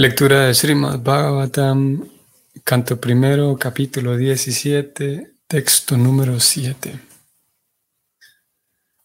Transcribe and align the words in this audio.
Lectura 0.00 0.46
de 0.46 0.54
Srimad 0.54 1.02
Bhagavatam, 1.02 2.08
canto 2.64 2.96
primero, 2.96 3.54
capítulo 3.58 4.16
17, 4.16 5.34
texto 5.46 5.94
número 5.94 6.40
7. 6.40 6.98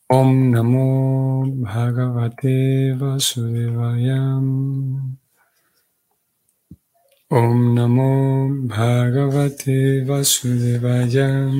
Om 0.07 0.51
Namo 0.51 1.43
Bhagavate 1.47 2.93
Vasudevayam. 2.95 5.17
Om 7.29 7.75
Namo 7.75 8.49
Bhagavate 8.63 10.05
Vasudevayam. 10.05 11.51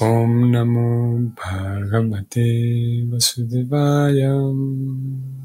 Om 0.00 0.50
Namo 0.50 1.18
Bhagavate 1.36 3.04
Vasudevayam. 3.10 5.37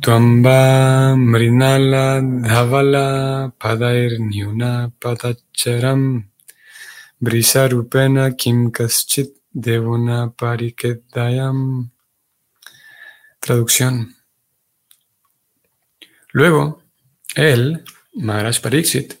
Twamba 0.00 1.16
Mrinala 1.16 2.20
Dhavala 2.22 3.52
Padairnyuna 3.58 4.92
Padacharam 5.00 6.24
Brisarupena 7.20 8.36
Kim 8.36 8.70
Kaschit 8.70 9.34
Devuna 9.52 10.32
Parikedayam. 10.36 11.90
Traducción. 13.40 14.14
Luego, 16.32 16.82
él, 17.34 17.82
Maharaj 18.14 18.60
Pariksit, 18.60 19.14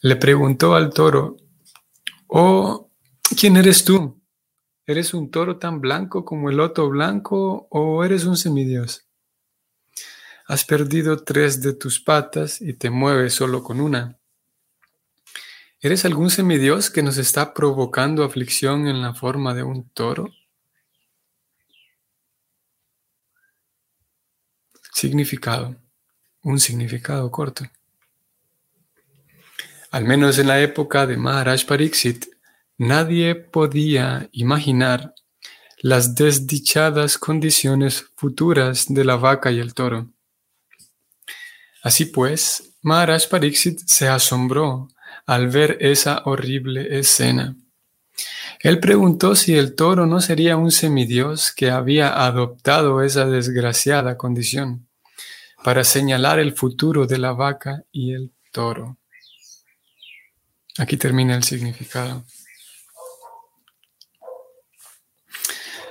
le 0.00 0.16
preguntó 0.16 0.74
al 0.74 0.94
toro, 0.94 1.36
Oh, 2.28 2.90
¿quién 3.38 3.56
eres 3.56 3.84
tú? 3.84 4.20
¿Eres 4.86 5.12
un 5.12 5.30
toro 5.30 5.58
tan 5.58 5.80
blanco 5.80 6.24
como 6.24 6.48
el 6.48 6.56
loto 6.56 6.88
blanco 6.88 7.66
o 7.70 8.02
eres 8.04 8.24
un 8.24 8.36
semidios? 8.36 9.06
Has 10.46 10.64
perdido 10.64 11.24
tres 11.24 11.62
de 11.62 11.72
tus 11.72 12.00
patas 12.00 12.60
y 12.60 12.74
te 12.74 12.90
mueves 12.90 13.32
solo 13.32 13.62
con 13.62 13.80
una. 13.80 14.18
¿Eres 15.80 16.04
algún 16.04 16.28
semidios 16.30 16.90
que 16.90 17.02
nos 17.02 17.16
está 17.16 17.54
provocando 17.54 18.24
aflicción 18.24 18.86
en 18.86 19.00
la 19.00 19.14
forma 19.14 19.54
de 19.54 19.62
un 19.62 19.88
toro? 19.90 20.30
Significado. 24.92 25.76
Un 26.42 26.60
significado 26.60 27.30
corto. 27.30 27.64
Al 29.90 30.04
menos 30.04 30.38
en 30.38 30.48
la 30.48 30.60
época 30.60 31.06
de 31.06 31.16
Maharaj 31.16 31.64
Pariksit, 31.64 32.26
nadie 32.76 33.34
podía 33.34 34.28
imaginar 34.32 35.14
las 35.78 36.14
desdichadas 36.14 37.16
condiciones 37.16 38.06
futuras 38.16 38.86
de 38.88 39.04
la 39.04 39.16
vaca 39.16 39.50
y 39.50 39.58
el 39.58 39.72
toro. 39.72 40.13
Así 41.84 42.06
pues, 42.06 42.72
Maharaj 42.80 43.28
Pariksit 43.28 43.78
se 43.86 44.08
asombró 44.08 44.88
al 45.26 45.48
ver 45.48 45.76
esa 45.80 46.22
horrible 46.24 46.98
escena. 46.98 47.56
Él 48.60 48.80
preguntó 48.80 49.36
si 49.36 49.54
el 49.54 49.74
toro 49.74 50.06
no 50.06 50.22
sería 50.22 50.56
un 50.56 50.70
semidios 50.70 51.52
que 51.52 51.70
había 51.70 52.24
adoptado 52.24 53.02
esa 53.02 53.26
desgraciada 53.26 54.16
condición 54.16 54.88
para 55.62 55.84
señalar 55.84 56.38
el 56.38 56.54
futuro 56.54 57.06
de 57.06 57.18
la 57.18 57.32
vaca 57.32 57.84
y 57.92 58.14
el 58.14 58.32
toro. 58.50 58.96
Aquí 60.78 60.96
termina 60.96 61.36
el 61.36 61.44
significado. 61.44 62.24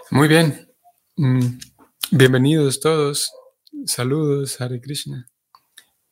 Muy 0.10 0.28
bien. 0.28 0.74
Mm, 1.18 1.60
bienvenidos 2.10 2.80
todos. 2.80 3.32
Saludos, 3.86 4.60
Hare 4.60 4.82
Krishna. 4.82 5.28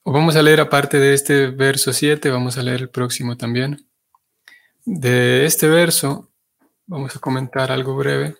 Vamos 0.04 0.36
a 0.36 0.42
leer 0.42 0.60
aparte 0.60 1.00
de 1.00 1.14
este 1.14 1.48
verso 1.48 1.94
7, 1.94 2.32
vamos 2.32 2.58
a 2.58 2.64
leer 2.64 2.81
el 2.81 2.90
próximo 2.90 3.38
también. 3.38 3.88
De 4.84 5.46
este 5.46 5.68
verso 5.68 6.31
vamos 6.88 7.16
a 7.16 7.20
comentar 7.20 7.72
algo 7.72 7.96
breve. 7.96 8.36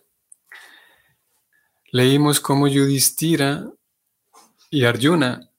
Leímos 1.92 2.40
cómo 2.40 2.68
Yudhishthira 2.68 3.68
y 4.72 4.86
Arjuna 4.86 5.52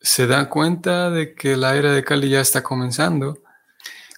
se 0.00 0.28
dan 0.28 0.46
cuenta 0.46 1.10
de 1.10 1.34
que 1.34 1.56
la 1.56 1.76
era 1.76 1.92
de 1.92 2.04
Kali 2.04 2.28
ya 2.28 2.40
está 2.40 2.62
comenzando. 2.62 3.42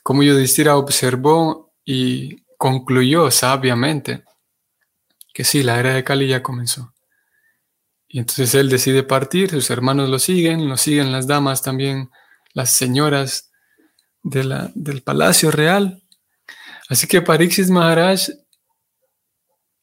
Cómo 0.02 0.22
Yudhishthira 0.22 0.76
observó 0.76 1.72
y 1.86 2.42
concluyó 2.58 3.30
sabiamente 3.30 4.24
que 5.32 5.42
sí, 5.42 5.62
la 5.62 5.80
era 5.80 5.94
de 5.94 6.04
Kali 6.04 6.28
ya 6.28 6.42
comenzó. 6.42 6.93
Y 8.14 8.20
entonces 8.20 8.54
él 8.54 8.68
decide 8.68 9.02
partir, 9.02 9.50
sus 9.50 9.68
hermanos 9.70 10.08
lo 10.08 10.20
siguen, 10.20 10.68
lo 10.68 10.76
siguen 10.76 11.10
las 11.10 11.26
damas 11.26 11.62
también, 11.62 12.12
las 12.52 12.70
señoras 12.70 13.50
del 14.22 15.02
palacio 15.02 15.50
real. 15.50 16.00
Así 16.88 17.08
que 17.08 17.22
Pariksit 17.22 17.70
Maharaj, 17.70 18.20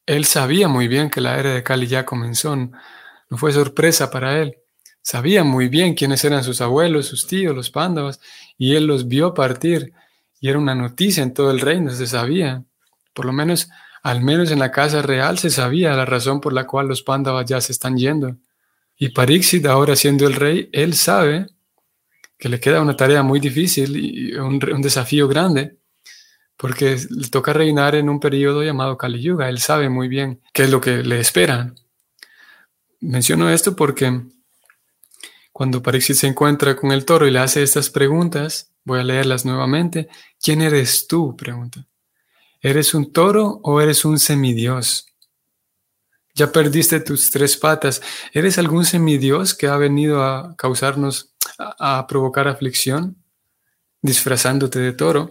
él 0.06 0.24
sabía 0.24 0.70
muy 0.70 0.88
bien 0.88 1.10
que 1.10 1.20
la 1.20 1.38
era 1.38 1.54
de 1.54 1.62
Kali 1.62 1.88
ya 1.88 2.06
comenzó, 2.06 2.56
no 2.56 3.38
fue 3.38 3.52
sorpresa 3.52 4.10
para 4.10 4.42
él. 4.42 4.56
Sabía 5.02 5.44
muy 5.44 5.68
bien 5.68 5.94
quiénes 5.94 6.24
eran 6.24 6.46
sus 6.46 6.62
abuelos, 6.62 7.08
sus 7.08 7.28
tíos, 7.28 7.54
los 7.54 7.70
pándavas, 7.70 8.22
y 8.58 8.76
él 8.76 8.86
los 8.86 9.10
vio 9.10 9.34
partir. 9.34 9.92
Y 10.40 10.48
era 10.48 10.58
una 10.58 10.74
noticia 10.74 11.22
en 11.22 11.34
todo 11.34 11.52
el 11.52 11.60
reino, 11.60 11.92
se 11.92 12.08
sabía. 12.08 12.64
Por 13.14 13.26
lo 13.26 13.34
menos 13.34 13.68
al 14.04 14.22
menos 14.22 14.52
en 14.52 14.60
la 14.60 14.72
casa 14.72 15.02
real 15.02 15.38
se 15.38 15.50
sabía 15.50 15.94
la 15.94 16.06
razón 16.06 16.42
por 16.42 16.54
la 16.54 16.66
cual 16.66 16.88
los 16.88 17.04
Pándavas 17.04 17.46
ya 17.46 17.62
se 17.62 17.72
están 17.72 17.98
yendo. 17.98 18.38
Y 18.98 19.10
Pariksit, 19.10 19.66
ahora 19.66 19.96
siendo 19.96 20.28
el 20.28 20.34
rey, 20.34 20.70
él 20.72 20.94
sabe 20.94 21.48
que 22.38 22.50
le 22.50 22.60
queda 22.60 22.82
una 22.82 22.96
tarea 22.96 23.22
muy 23.22 23.40
difícil 23.40 23.96
y 23.98 24.34
un, 24.36 24.60
desafío 24.82 25.28
grande, 25.28 25.78
porque 26.58 26.98
le 27.10 27.28
toca 27.30 27.54
reinar 27.54 27.96
en 27.96 28.10
un 28.10 28.20
periodo 28.20 28.64
llamado 28.64 28.98
Kali 28.98 29.22
Yuga. 29.22 29.50
Él 29.50 29.60
sabe 29.60 29.90
muy 29.90 30.08
bien 30.08 30.42
qué 30.54 30.64
es 30.64 30.72
lo 30.72 30.82
que 30.82 31.04
le 31.04 31.20
espera. 31.20 31.74
Menciono 33.00 33.50
esto 33.50 33.76
porque 33.76 34.22
cuando 35.52 35.84
Pariksit 35.84 36.16
se 36.16 36.28
encuentra 36.28 36.76
con 36.76 36.92
el 36.92 37.06
toro 37.06 37.28
y 37.28 37.32
le 37.32 37.40
hace 37.40 37.62
estas 37.62 37.92
preguntas, 37.92 38.72
voy 38.84 39.00
a 39.00 39.04
leerlas 39.04 39.46
nuevamente. 39.46 40.10
¿Quién 40.42 40.62
eres 40.62 41.08
tú? 41.08 41.36
Pregunta. 41.36 41.86
¿Eres 42.64 42.94
un 42.94 43.12
toro 43.12 43.60
o 43.64 43.82
eres 43.82 44.06
un 44.06 44.20
semidios? 44.20 45.08
Ya 46.36 46.52
perdiste 46.52 47.00
tus 47.00 47.32
tres 47.32 47.58
patas. 47.58 48.04
¿Eres 48.34 48.60
algún 48.60 48.86
semidios 48.86 49.56
que 49.56 49.68
ha 49.68 49.78
venido 49.78 50.24
a 50.24 50.56
causarnos, 50.56 51.34
a, 51.58 52.06
provocar 52.06 52.48
aflicción, 52.48 53.18
disfrazándote 54.04 54.78
de 54.78 54.94
toro? 54.94 55.30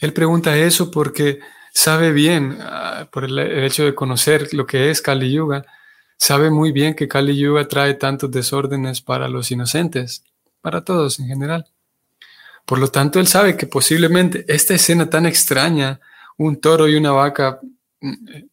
Él 0.00 0.14
pregunta 0.14 0.56
eso 0.56 0.90
porque 0.90 1.40
sabe 1.74 2.10
bien, 2.12 2.56
ah, 2.62 3.08
por 3.12 3.24
el, 3.24 3.38
hecho 3.38 3.84
de 3.84 3.94
conocer 3.94 4.54
lo 4.54 4.66
que 4.66 4.90
es 4.90 5.02
Kali 5.02 5.30
Yuga, 5.30 5.66
sabe 6.16 6.50
muy 6.50 6.72
bien 6.72 6.94
que 6.94 7.06
Kali 7.06 7.36
Yuga 7.36 7.68
trae 7.68 7.92
tantos 7.94 8.30
desórdenes 8.30 9.02
para 9.02 9.28
los 9.28 9.50
inocentes, 9.50 10.24
para 10.62 10.84
todos 10.84 11.20
en 11.20 11.26
general. 11.26 11.66
Por 12.66 12.80
lo 12.80 12.88
tanto, 12.88 13.20
él 13.20 13.28
sabe 13.28 13.56
que 13.56 13.66
posiblemente 13.66 14.44
esta 14.48 14.74
escena 14.74 15.08
tan 15.08 15.24
extraña, 15.24 16.00
un 16.36 16.60
toro 16.60 16.88
y 16.88 16.96
una 16.96 17.12
vaca 17.12 17.60
mm, 18.00 18.28
eh, 18.28 18.46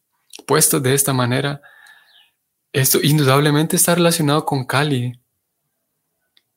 puestos 0.46 0.82
de 0.82 0.94
esta 0.94 1.12
manera, 1.12 1.60
esto 2.72 3.00
indudablemente 3.02 3.76
está 3.76 3.94
relacionado 3.94 4.44
con 4.44 4.64
Kali. 4.64 5.20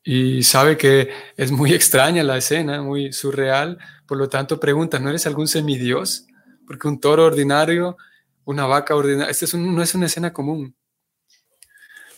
Y 0.04 0.44
sabe 0.44 0.78
que 0.78 1.10
es 1.36 1.52
muy 1.52 1.74
extraña 1.74 2.24
la 2.24 2.38
escena, 2.38 2.82
muy 2.82 3.12
surreal. 3.12 3.78
Por 4.06 4.18
lo 4.18 4.30
tanto, 4.30 4.60
pregunta, 4.60 5.00
¿no 5.00 5.10
eres 5.10 5.26
algún 5.28 5.48
semidios? 5.48 6.28
Porque 6.66 6.88
un 6.88 7.00
toro 7.00 7.26
ordinario, 7.26 7.98
una 8.46 8.66
vaca 8.66 8.96
ordinaria, 8.96 9.32
esta 9.32 9.58
no 9.58 9.82
es 9.82 9.96
una 9.96 10.06
escena 10.06 10.32
común. 10.32 10.76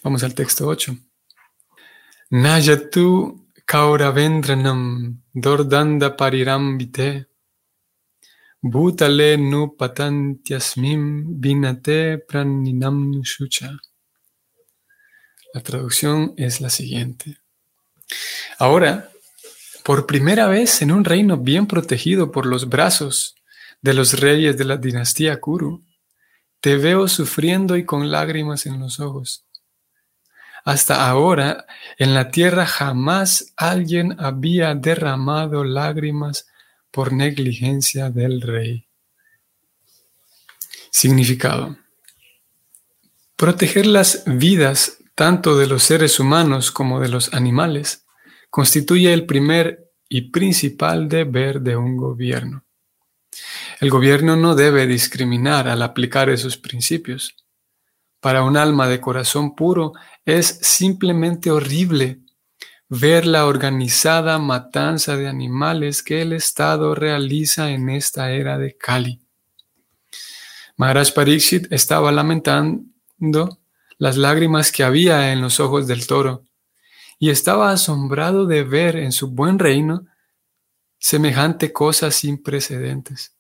Vamos 0.03 0.23
al 0.23 0.35
texto 0.35 0.67
8. 0.67 0.95
Nayatu 2.29 3.48
Dordanda 5.31 6.17
Parirambite 6.17 7.27
Bhutale 8.63 9.37
nu 9.37 9.75
patantiasmim 9.75 11.39
vinate 11.39 12.17
praninam 12.17 13.21
shucha. 13.23 13.77
La 15.53 15.61
traducción 15.61 16.33
es 16.35 16.61
la 16.61 16.71
siguiente. 16.71 17.37
Ahora, 18.57 19.11
por 19.83 20.07
primera 20.07 20.47
vez 20.47 20.81
en 20.81 20.91
un 20.91 21.05
reino 21.05 21.37
bien 21.37 21.67
protegido 21.67 22.31
por 22.31 22.47
los 22.47 22.69
brazos 22.69 23.35
de 23.83 23.93
los 23.93 24.19
reyes 24.19 24.57
de 24.57 24.65
la 24.65 24.77
dinastía 24.77 25.39
Kuru, 25.39 25.85
te 26.59 26.75
veo 26.75 27.07
sufriendo 27.07 27.77
y 27.77 27.85
con 27.85 28.09
lágrimas 28.09 28.65
en 28.65 28.79
los 28.79 28.99
ojos. 28.99 29.45
Hasta 30.65 31.07
ahora 31.07 31.65
en 31.97 32.13
la 32.13 32.31
tierra 32.31 32.65
jamás 32.65 33.53
alguien 33.55 34.15
había 34.19 34.75
derramado 34.75 35.63
lágrimas 35.63 36.47
por 36.91 37.13
negligencia 37.13 38.09
del 38.09 38.41
rey. 38.41 38.87
Significado. 40.91 41.77
Proteger 43.35 43.85
las 43.85 44.23
vidas 44.25 44.97
tanto 45.15 45.57
de 45.57 45.67
los 45.67 45.83
seres 45.83 46.19
humanos 46.19 46.71
como 46.71 46.99
de 46.99 47.09
los 47.09 47.33
animales 47.33 48.05
constituye 48.49 49.13
el 49.13 49.25
primer 49.25 49.91
y 50.09 50.31
principal 50.31 51.07
deber 51.07 51.61
de 51.61 51.75
un 51.75 51.95
gobierno. 51.95 52.63
El 53.79 53.89
gobierno 53.89 54.35
no 54.35 54.55
debe 54.55 54.87
discriminar 54.87 55.67
al 55.67 55.81
aplicar 55.83 56.29
esos 56.29 56.57
principios. 56.57 57.35
Para 58.19 58.43
un 58.43 58.57
alma 58.57 58.89
de 58.89 58.99
corazón 58.99 59.55
puro 59.55 59.93
es 60.25 60.47
simplemente 60.61 61.51
horrible 61.51 62.19
ver 62.89 63.25
la 63.25 63.45
organizada 63.45 64.39
matanza 64.39 65.15
de 65.15 65.27
animales 65.27 66.01
que 66.01 66.21
el 66.23 66.33
Estado 66.33 66.95
realiza 66.95 67.69
en 67.69 67.89
esta 67.89 68.31
era 68.31 68.57
de 68.57 68.75
Kali. 68.75 69.21
Maharaj 70.75 71.13
Pariksit 71.13 71.71
estaba 71.71 72.11
lamentando 72.11 73.59
las 73.97 74.17
lágrimas 74.17 74.71
que 74.71 74.83
había 74.83 75.31
en 75.33 75.41
los 75.41 75.59
ojos 75.59 75.87
del 75.87 76.07
toro 76.07 76.45
y 77.19 77.29
estaba 77.29 77.71
asombrado 77.71 78.45
de 78.45 78.63
ver 78.63 78.95
en 78.95 79.11
su 79.11 79.31
buen 79.31 79.59
reino 79.59 80.07
semejante 80.97 81.73
cosa 81.73 82.11
sin 82.11 82.41
precedentes. 82.41 83.35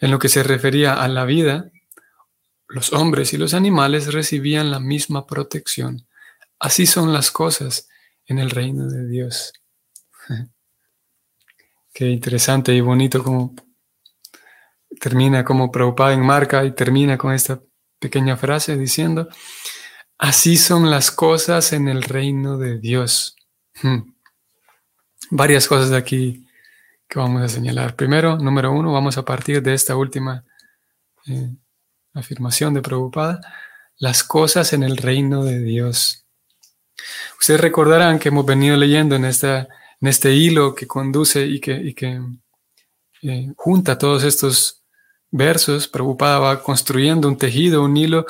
En 0.00 0.10
lo 0.10 0.18
que 0.18 0.28
se 0.28 0.42
refería 0.42 0.94
a 0.94 1.08
la 1.08 1.24
vida, 1.24 1.70
los 2.68 2.92
hombres 2.92 3.32
y 3.32 3.38
los 3.38 3.54
animales 3.54 4.12
recibían 4.12 4.70
la 4.70 4.78
misma 4.78 5.26
protección. 5.26 6.06
Así 6.58 6.86
son 6.86 7.12
las 7.12 7.30
cosas 7.30 7.88
en 8.26 8.38
el 8.38 8.50
reino 8.50 8.88
de 8.88 9.06
Dios. 9.06 9.52
Qué 11.92 12.08
interesante 12.10 12.74
y 12.74 12.80
bonito 12.80 13.24
como 13.24 13.54
termina 15.00 15.44
como 15.44 15.70
Prabhupada 15.70 16.12
en 16.12 16.24
marca 16.24 16.64
y 16.64 16.72
termina 16.72 17.16
con 17.16 17.32
esta 17.32 17.60
pequeña 17.98 18.36
frase 18.36 18.76
diciendo, 18.76 19.28
así 20.18 20.56
son 20.56 20.90
las 20.90 21.10
cosas 21.10 21.72
en 21.72 21.88
el 21.88 22.02
reino 22.02 22.58
de 22.58 22.78
Dios. 22.78 23.36
Hmm. 23.82 24.14
Varias 25.30 25.66
cosas 25.66 25.90
de 25.90 25.96
aquí 25.96 26.46
que 27.08 27.18
vamos 27.18 27.42
a 27.42 27.48
señalar. 27.48 27.96
Primero, 27.96 28.36
número 28.38 28.72
uno, 28.72 28.92
vamos 28.92 29.18
a 29.18 29.24
partir 29.24 29.62
de 29.62 29.74
esta 29.74 29.96
última 29.96 30.44
eh, 31.26 31.50
afirmación 32.20 32.74
de 32.74 32.82
Prabhupada, 32.82 33.40
las 33.98 34.24
cosas 34.24 34.72
en 34.72 34.82
el 34.82 34.96
reino 34.96 35.44
de 35.44 35.60
Dios. 35.60 36.24
Ustedes 37.38 37.60
recordarán 37.60 38.18
que 38.18 38.28
hemos 38.28 38.46
venido 38.46 38.76
leyendo 38.76 39.16
en, 39.16 39.24
esta, 39.24 39.68
en 40.00 40.08
este 40.08 40.34
hilo 40.34 40.74
que 40.74 40.86
conduce 40.86 41.46
y 41.46 41.60
que, 41.60 41.94
que 41.94 42.20
eh, 43.22 43.52
junta 43.56 43.98
todos 43.98 44.24
estos 44.24 44.82
versos, 45.30 45.88
Prabhupada 45.88 46.38
va 46.38 46.62
construyendo 46.62 47.28
un 47.28 47.36
tejido, 47.36 47.82
un 47.82 47.96
hilo, 47.96 48.26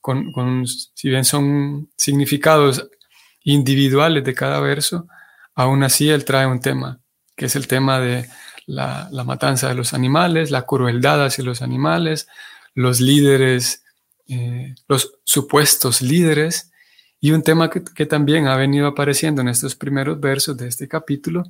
con, 0.00 0.66
si 0.66 1.08
bien 1.08 1.24
son 1.24 1.90
significados 1.96 2.88
individuales 3.44 4.24
de 4.24 4.34
cada 4.34 4.60
verso, 4.60 5.06
aún 5.54 5.82
así 5.84 6.10
él 6.10 6.24
trae 6.24 6.46
un 6.46 6.60
tema, 6.60 7.00
que 7.36 7.46
es 7.46 7.56
el 7.56 7.68
tema 7.68 8.00
de 8.00 8.28
la, 8.66 9.08
matanza 9.24 9.68
de 9.68 9.74
los 9.74 9.94
animales, 9.94 10.50
la 10.50 10.62
crueldad 10.62 11.24
hacia 11.24 11.44
los 11.44 11.62
animales, 11.62 12.28
los 12.74 13.00
líderes, 13.00 13.84
eh, 14.28 14.74
los 14.88 15.14
supuestos 15.24 16.02
líderes, 16.02 16.72
y 17.24 17.30
un 17.30 17.42
tema 17.42 17.70
que, 17.70 18.06
también 18.06 18.48
ha 18.48 18.56
venido 18.56 18.88
apareciendo 18.88 19.42
en 19.42 19.48
estos 19.48 19.76
primeros 19.76 20.18
versos 20.18 20.56
de 20.56 20.66
este 20.66 20.88
capítulo, 20.88 21.44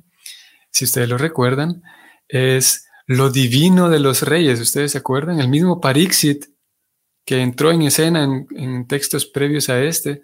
si 0.69 0.85
ustedes 0.85 1.09
lo 1.09 1.17
recuerdan, 1.17 1.81
es 2.27 2.85
lo 3.07 3.31
divino 3.31 3.89
de 3.89 3.99
los 3.99 4.21
reyes. 4.21 4.59
¿Ustedes 4.59 4.91
se 4.91 4.99
acuerdan? 4.99 5.39
El 5.39 5.47
mismo 5.47 5.81
Parixit 5.81 6.45
que 7.25 7.41
entró 7.41 7.71
en 7.71 7.83
escena 7.83 8.23
en, 8.23 8.87
textos 8.87 9.25
previos 9.25 9.69
a 9.69 9.81
este, 9.81 10.23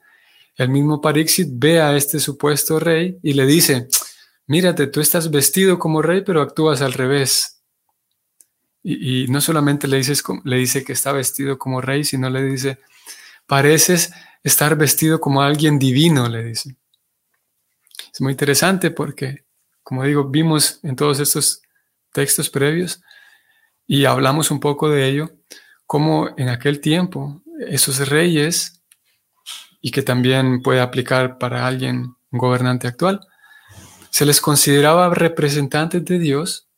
el 0.56 0.70
mismo 0.70 1.02
Parixit 1.02 1.48
ve 1.52 1.82
a 1.82 1.96
este 1.96 2.20
supuesto 2.20 2.80
rey 2.80 3.18
y 3.24 3.34
le 3.34 3.46
dice, 3.46 3.88
mírate, 4.48 4.88
tú 4.88 5.02
estás 5.02 5.32
vestido 5.32 5.80
como 5.80 6.02
rey, 6.02 6.22
pero 6.26 6.42
actúas 6.42 6.82
al 6.82 6.94
revés. 6.94 7.59
Y, 8.82 9.28
no 9.28 9.42
solamente 9.42 9.88
le, 9.88 9.98
dices, 9.98 10.24
le 10.44 10.58
dice 10.58 10.84
que 10.84 10.94
está 10.94 11.12
vestido 11.12 11.58
como 11.60 11.82
rey, 11.82 12.04
sino 12.04 12.30
le 12.30 12.44
dice, 12.44 12.80
pareces 13.46 14.12
estar 14.44 14.76
vestido 14.78 15.20
como 15.20 15.42
alguien 15.42 15.80
divino, 15.80 16.30
le 16.30 16.44
dice. 16.44 16.76
Es 18.14 18.22
muy 18.22 18.32
interesante 18.32 18.92
porque, 18.92 19.44
como 19.84 20.04
digo, 20.04 20.26
vimos 20.26 20.80
en 20.84 20.96
todos 20.96 21.20
estos 21.20 21.62
textos 22.14 22.50
previos 22.50 23.02
y 23.86 24.06
hablamos 24.06 24.52
un 24.52 24.60
poco 24.60 24.90
de 24.90 25.10
ello, 25.10 25.32
como 25.86 26.30
en 26.38 26.50
aquel 26.50 26.80
tiempo 26.80 27.42
esos 27.68 28.08
reyes, 28.08 28.80
y 29.82 29.92
que 29.92 30.02
también 30.02 30.62
puede 30.62 30.82
aplicar 30.82 31.38
para 31.38 31.66
alguien, 31.66 32.16
gobernante 32.32 32.88
actual, 32.88 33.22
se 34.10 34.26
les 34.26 34.42
consideraba 34.42 35.14
representantes 35.14 36.04
de 36.06 36.20
Dios 36.20 36.69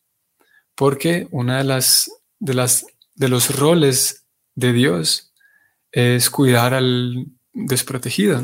porque 0.81 1.27
una 1.29 1.59
de 1.59 1.63
las 1.63 2.09
de 2.39 2.55
las 2.55 2.87
de 3.13 3.29
los 3.29 3.55
roles 3.55 4.25
de 4.55 4.73
Dios 4.73 5.31
es 5.91 6.31
cuidar 6.31 6.73
al 6.73 7.27
desprotegido. 7.53 8.43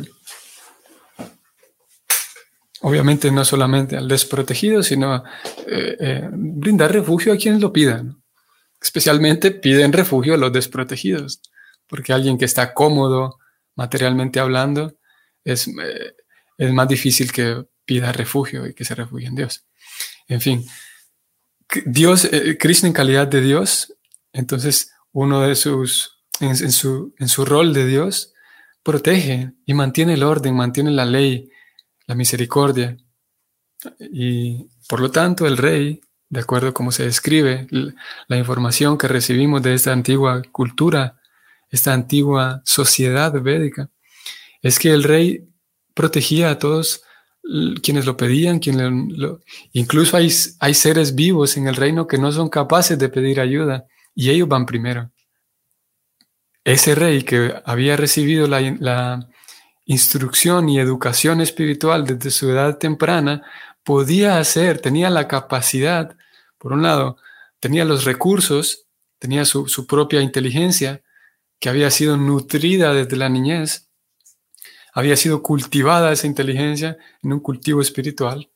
Obviamente 2.81 3.31
no 3.31 3.43
solamente 3.43 3.97
al 3.97 4.07
desprotegido, 4.07 4.83
sino 4.83 5.23
eh, 5.65 5.97
eh, 5.99 6.29
brindar 6.31 6.93
refugio 6.93 7.33
a 7.33 7.37
quienes 7.37 7.59
lo 7.59 7.73
pidan. 7.73 8.21
Especialmente 8.79 9.49
piden 9.49 9.91
refugio 9.91 10.35
a 10.35 10.37
los 10.37 10.53
desprotegidos, 10.53 11.41
porque 11.87 12.13
alguien 12.13 12.37
que 12.37 12.45
está 12.45 12.75
cómodo 12.75 13.39
materialmente 13.73 14.39
hablando 14.39 14.93
es, 15.43 15.67
eh, 15.69 16.13
es 16.59 16.71
más 16.71 16.87
difícil 16.87 17.31
que 17.31 17.65
pida 17.83 18.11
refugio 18.11 18.67
y 18.67 18.75
que 18.75 18.85
se 18.85 18.93
refugie 18.93 19.25
en 19.25 19.33
Dios. 19.33 19.65
En 20.27 20.39
fin, 20.39 20.63
Dios, 21.85 22.29
Krishna 22.59 22.87
en 22.87 22.93
calidad 22.93 23.27
de 23.27 23.41
Dios, 23.41 23.93
entonces 24.33 24.93
uno 25.11 25.41
de 25.41 25.55
sus, 25.55 26.19
en, 26.39 26.55
su, 26.71 27.13
en 27.17 27.27
su 27.27 27.45
rol 27.45 27.73
de 27.73 27.85
Dios, 27.85 28.33
protege 28.83 29.51
y 29.65 29.73
mantiene 29.73 30.13
el 30.13 30.23
orden, 30.23 30.55
mantiene 30.55 30.91
la 30.91 31.05
ley, 31.05 31.49
la 32.05 32.15
misericordia. 32.15 32.97
Y 33.99 34.69
por 34.87 35.01
lo 35.01 35.11
tanto 35.11 35.45
el 35.45 35.57
rey, 35.57 36.01
de 36.29 36.39
acuerdo 36.39 36.69
a 36.69 36.73
cómo 36.73 36.91
se 36.91 37.03
describe 37.03 37.67
la 38.27 38.37
información 38.37 38.97
que 38.97 39.07
recibimos 39.07 39.61
de 39.61 39.73
esta 39.73 39.91
antigua 39.91 40.41
cultura, 40.51 41.19
esta 41.69 41.93
antigua 41.93 42.61
sociedad 42.65 43.33
védica, 43.41 43.89
es 44.61 44.80
que 44.80 44.92
el 44.92 45.03
rey 45.03 45.49
protegía 45.94 46.49
a 46.49 46.59
todos 46.59 47.01
quienes 47.81 48.06
lo 48.06 48.18
pedían, 48.18 48.59
quienes 48.59 48.92
incluso 49.71 50.18
hay, 50.18 50.31
hay 50.59 50.73
seres 50.73 51.16
vivos 51.16 51.57
en 51.57 51.68
el 51.68 51.75
reino 51.75 52.07
que 52.07 52.18
no 52.18 52.31
son 52.31 52.49
capaces 52.49 52.99
de 52.99 53.09
pedir 53.09 53.39
ayuda 53.39 53.85
y 54.13 54.30
ellos 54.30 54.47
van 54.47 54.66
primero. 54.66 55.11
Ese 56.63 56.95
rey 56.95 57.23
que 57.23 57.54
había 57.66 57.95
recibido 57.95 58.47
la, 58.47 58.59
la 58.80 59.30
instrucción 59.87 60.68
y 60.68 60.80
educación 60.80 61.39
espiritual 61.39 62.06
desde 62.06 62.30
su 62.30 62.51
edad 62.51 62.77
temprana, 62.77 63.42
podía 63.83 64.37
hacer, 64.37 64.80
tenía 64.80 65.09
la 65.09 65.30
capacidad, 65.30 66.18
por 66.57 66.73
un 66.73 66.83
lado, 66.83 67.18
tenía 67.61 67.85
los 67.85 68.04
recursos, 68.04 68.85
tenía 69.18 69.45
su, 69.45 69.87
propia 69.87 70.21
inteligencia, 70.21 71.01
que 71.59 71.69
había 71.69 71.89
sido 71.89 72.18
nutrida 72.18 72.94
desde 72.94 73.16
la 73.16 73.30
niñez, 73.30 73.86
había 74.97 75.16
sido 75.16 75.44
cultivada 75.44 76.11
esa 76.11 76.25
inteligencia 76.25 76.97
en 77.21 77.31
un 77.31 77.39
cultivo 77.39 77.81
espiritual, 77.81 78.49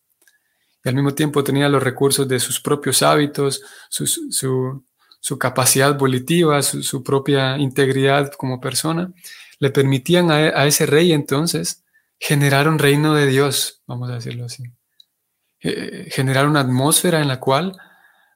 y 0.84 0.90
al 0.90 0.96
mismo 0.96 1.14
tiempo 1.14 1.44
tenía 1.44 1.70
los 1.70 1.84
recursos 1.84 2.28
de 2.28 2.40
sus 2.40 2.60
propios 2.60 3.04
hábitos, 3.04 3.62
su, 3.90 5.38
capacidad 5.40 5.96
volitiva, 5.96 6.64
su 6.64 7.04
propia 7.04 7.60
integridad 7.60 8.32
como 8.32 8.60
persona, 8.60 9.14
le 9.60 9.70
permitían 9.70 10.32
a, 10.32 10.66
ese 10.66 10.88
rey 10.88 11.14
entonces 11.14 11.84
generar 12.20 12.68
un 12.68 12.80
reino 12.80 13.14
de 13.14 13.28
Dios, 13.28 13.84
vamos 13.86 14.10
a 14.10 14.16
decirlo 14.16 14.46
así. 14.46 14.64
Eh, 15.60 16.08
generar 16.10 16.48
una 16.48 16.62
atmósfera 16.62 17.22
en 17.22 17.28
la 17.28 17.40
cual 17.40 17.78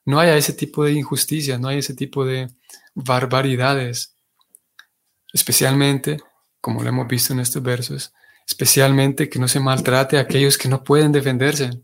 no 0.04 0.20
haya 0.20 0.36
ese 0.36 0.52
tipo 0.52 0.84
de 0.84 0.92
injusticias, 0.92 1.58
no 1.58 1.66
haya 1.66 1.80
ese 1.80 1.94
tipo 1.94 2.24
de 2.24 2.50
barbaridades. 2.94 4.14
Especialmente, 5.32 6.18
como 6.66 6.82
lo 6.82 6.88
hemos 6.88 7.06
visto 7.06 7.32
en 7.32 7.38
estos 7.38 7.62
versos, 7.62 8.12
especialmente 8.44 9.30
que 9.30 9.38
no 9.38 9.46
se 9.46 9.60
maltrate 9.60 10.18
a 10.18 10.22
aquellos 10.22 10.58
que 10.58 10.68
no 10.68 10.82
pueden 10.82 11.12
defenderse, 11.12 11.80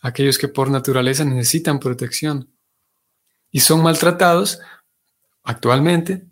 aquellos 0.00 0.38
que 0.38 0.48
por 0.48 0.68
naturaleza 0.68 1.24
necesitan 1.24 1.78
protección 1.78 2.52
y 3.52 3.60
son 3.60 3.80
maltratados 3.80 4.58
actualmente 5.44 6.26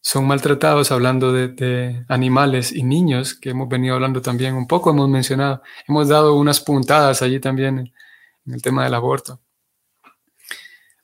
son 0.00 0.28
maltratados, 0.28 0.92
hablando 0.92 1.32
de, 1.32 2.04
animales 2.08 2.70
y 2.70 2.84
niños, 2.84 3.34
que 3.34 3.50
hemos 3.50 3.68
venido 3.68 3.96
hablando 3.96 4.22
también 4.22 4.54
un 4.54 4.68
poco, 4.68 4.90
hemos 4.90 5.08
mencionado, 5.08 5.60
hemos 5.88 6.06
dado 6.06 6.36
unas 6.36 6.60
puntadas 6.60 7.20
allí 7.20 7.40
también 7.40 7.80
en, 7.80 8.54
el 8.54 8.62
tema 8.62 8.84
del 8.84 8.94
aborto. 8.94 9.40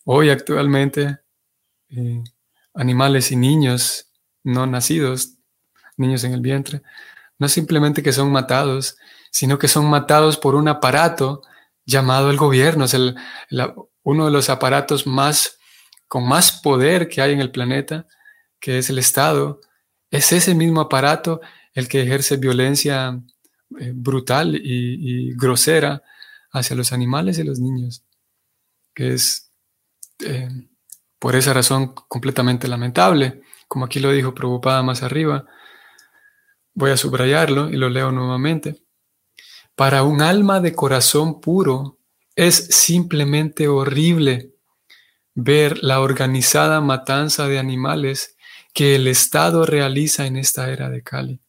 Hoy 0.04 0.30
actualmente, 0.30 1.18
eh, 1.88 2.22
animales 2.72 3.32
y 3.32 3.36
niños 3.36 4.12
no 4.44 4.64
nacidos 4.64 5.33
niños 5.96 6.24
en 6.24 6.32
el 6.32 6.40
vientre, 6.40 6.82
no 7.38 7.48
simplemente 7.48 8.02
que 8.02 8.12
son 8.12 8.30
matados, 8.30 8.96
sino 9.30 9.58
que 9.58 9.68
son 9.68 9.86
matados 9.86 10.36
por 10.36 10.54
un 10.54 10.68
aparato 10.68 11.42
llamado 11.84 12.30
el 12.30 12.36
gobierno. 12.36 12.84
Es 12.84 12.94
el, 12.94 13.16
uno 14.02 14.26
de 14.26 14.30
los 14.30 14.50
aparatos 14.50 15.06
más, 15.06 15.58
con 16.08 16.28
más 16.28 16.52
poder 16.52 17.08
que 17.08 17.20
hay 17.20 17.32
en 17.32 17.40
el 17.40 17.50
planeta, 17.50 18.06
que 18.60 18.78
es 18.78 18.90
el 18.90 18.98
Estado. 18.98 19.60
Es 20.10 20.32
ese 20.32 20.54
mismo 20.54 20.80
aparato 20.80 21.40
el 21.72 21.88
que 21.88 22.02
ejerce 22.02 22.36
violencia 22.36 23.20
eh, 23.80 23.92
brutal 23.94 24.54
y, 24.54 25.34
grosera 25.34 26.02
hacia 26.52 26.76
los 26.76 26.92
animales 26.92 27.38
y 27.38 27.42
los 27.42 27.58
niños, 27.58 28.04
que 28.94 29.14
es 29.14 29.50
eh, 30.20 30.48
por 31.18 31.34
esa 31.34 31.52
razón 31.52 31.94
completamente 32.06 32.68
lamentable, 32.68 33.42
como 33.66 33.86
aquí 33.86 33.98
lo 33.98 34.12
dijo 34.12 34.34
preocupada 34.34 34.82
más 34.84 35.02
arriba. 35.02 35.46
Voy 36.74 36.90
a 36.90 36.96
subrayarlo 36.96 37.70
y 37.70 37.76
lo 37.76 37.88
leo 37.88 38.10
nuevamente. 38.10 38.82
Para 39.76 40.02
un 40.02 40.22
alma 40.22 40.60
de 40.60 40.74
corazón 40.74 41.40
puro 41.40 41.98
es 42.36 42.54
simplemente 42.54 43.68
horrible 43.68 44.54
ver 45.34 45.82
la 45.82 46.00
organizada 46.00 46.80
matanza 46.80 47.48
de 47.48 47.58
animales 47.58 48.36
que 48.72 48.96
el 48.96 49.06
Estado 49.06 49.66
realiza 49.66 50.26
en 50.26 50.36
esta 50.36 50.70
era 50.70 50.90
de 50.90 51.02
Cali. 51.02 51.40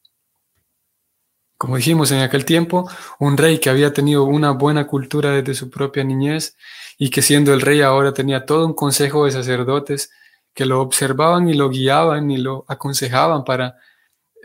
Como 1.57 1.77
dijimos 1.77 2.11
en 2.11 2.19
aquel 2.19 2.45
tiempo, 2.45 2.89
un 3.19 3.37
rey 3.37 3.59
que 3.59 3.69
había 3.69 3.93
tenido 3.93 4.25
una 4.25 4.51
buena 4.51 4.85
cultura 4.87 5.31
desde 5.31 5.53
su 5.53 5.69
propia 5.69 6.03
niñez 6.03 6.57
y 6.97 7.09
que 7.09 7.21
siendo 7.21 7.53
el 7.53 7.61
rey 7.61 7.81
ahora 7.81 8.13
tenía 8.13 8.45
todo 8.45 8.65
un 8.65 8.73
consejo 8.73 9.25
de 9.25 9.31
sacerdotes 9.31 10.11
que 10.53 10.65
lo 10.65 10.81
observaban 10.81 11.49
y 11.49 11.53
lo 11.53 11.69
guiaban 11.69 12.29
y 12.29 12.37
lo 12.37 12.65
aconsejaban 12.67 13.43
para 13.43 13.75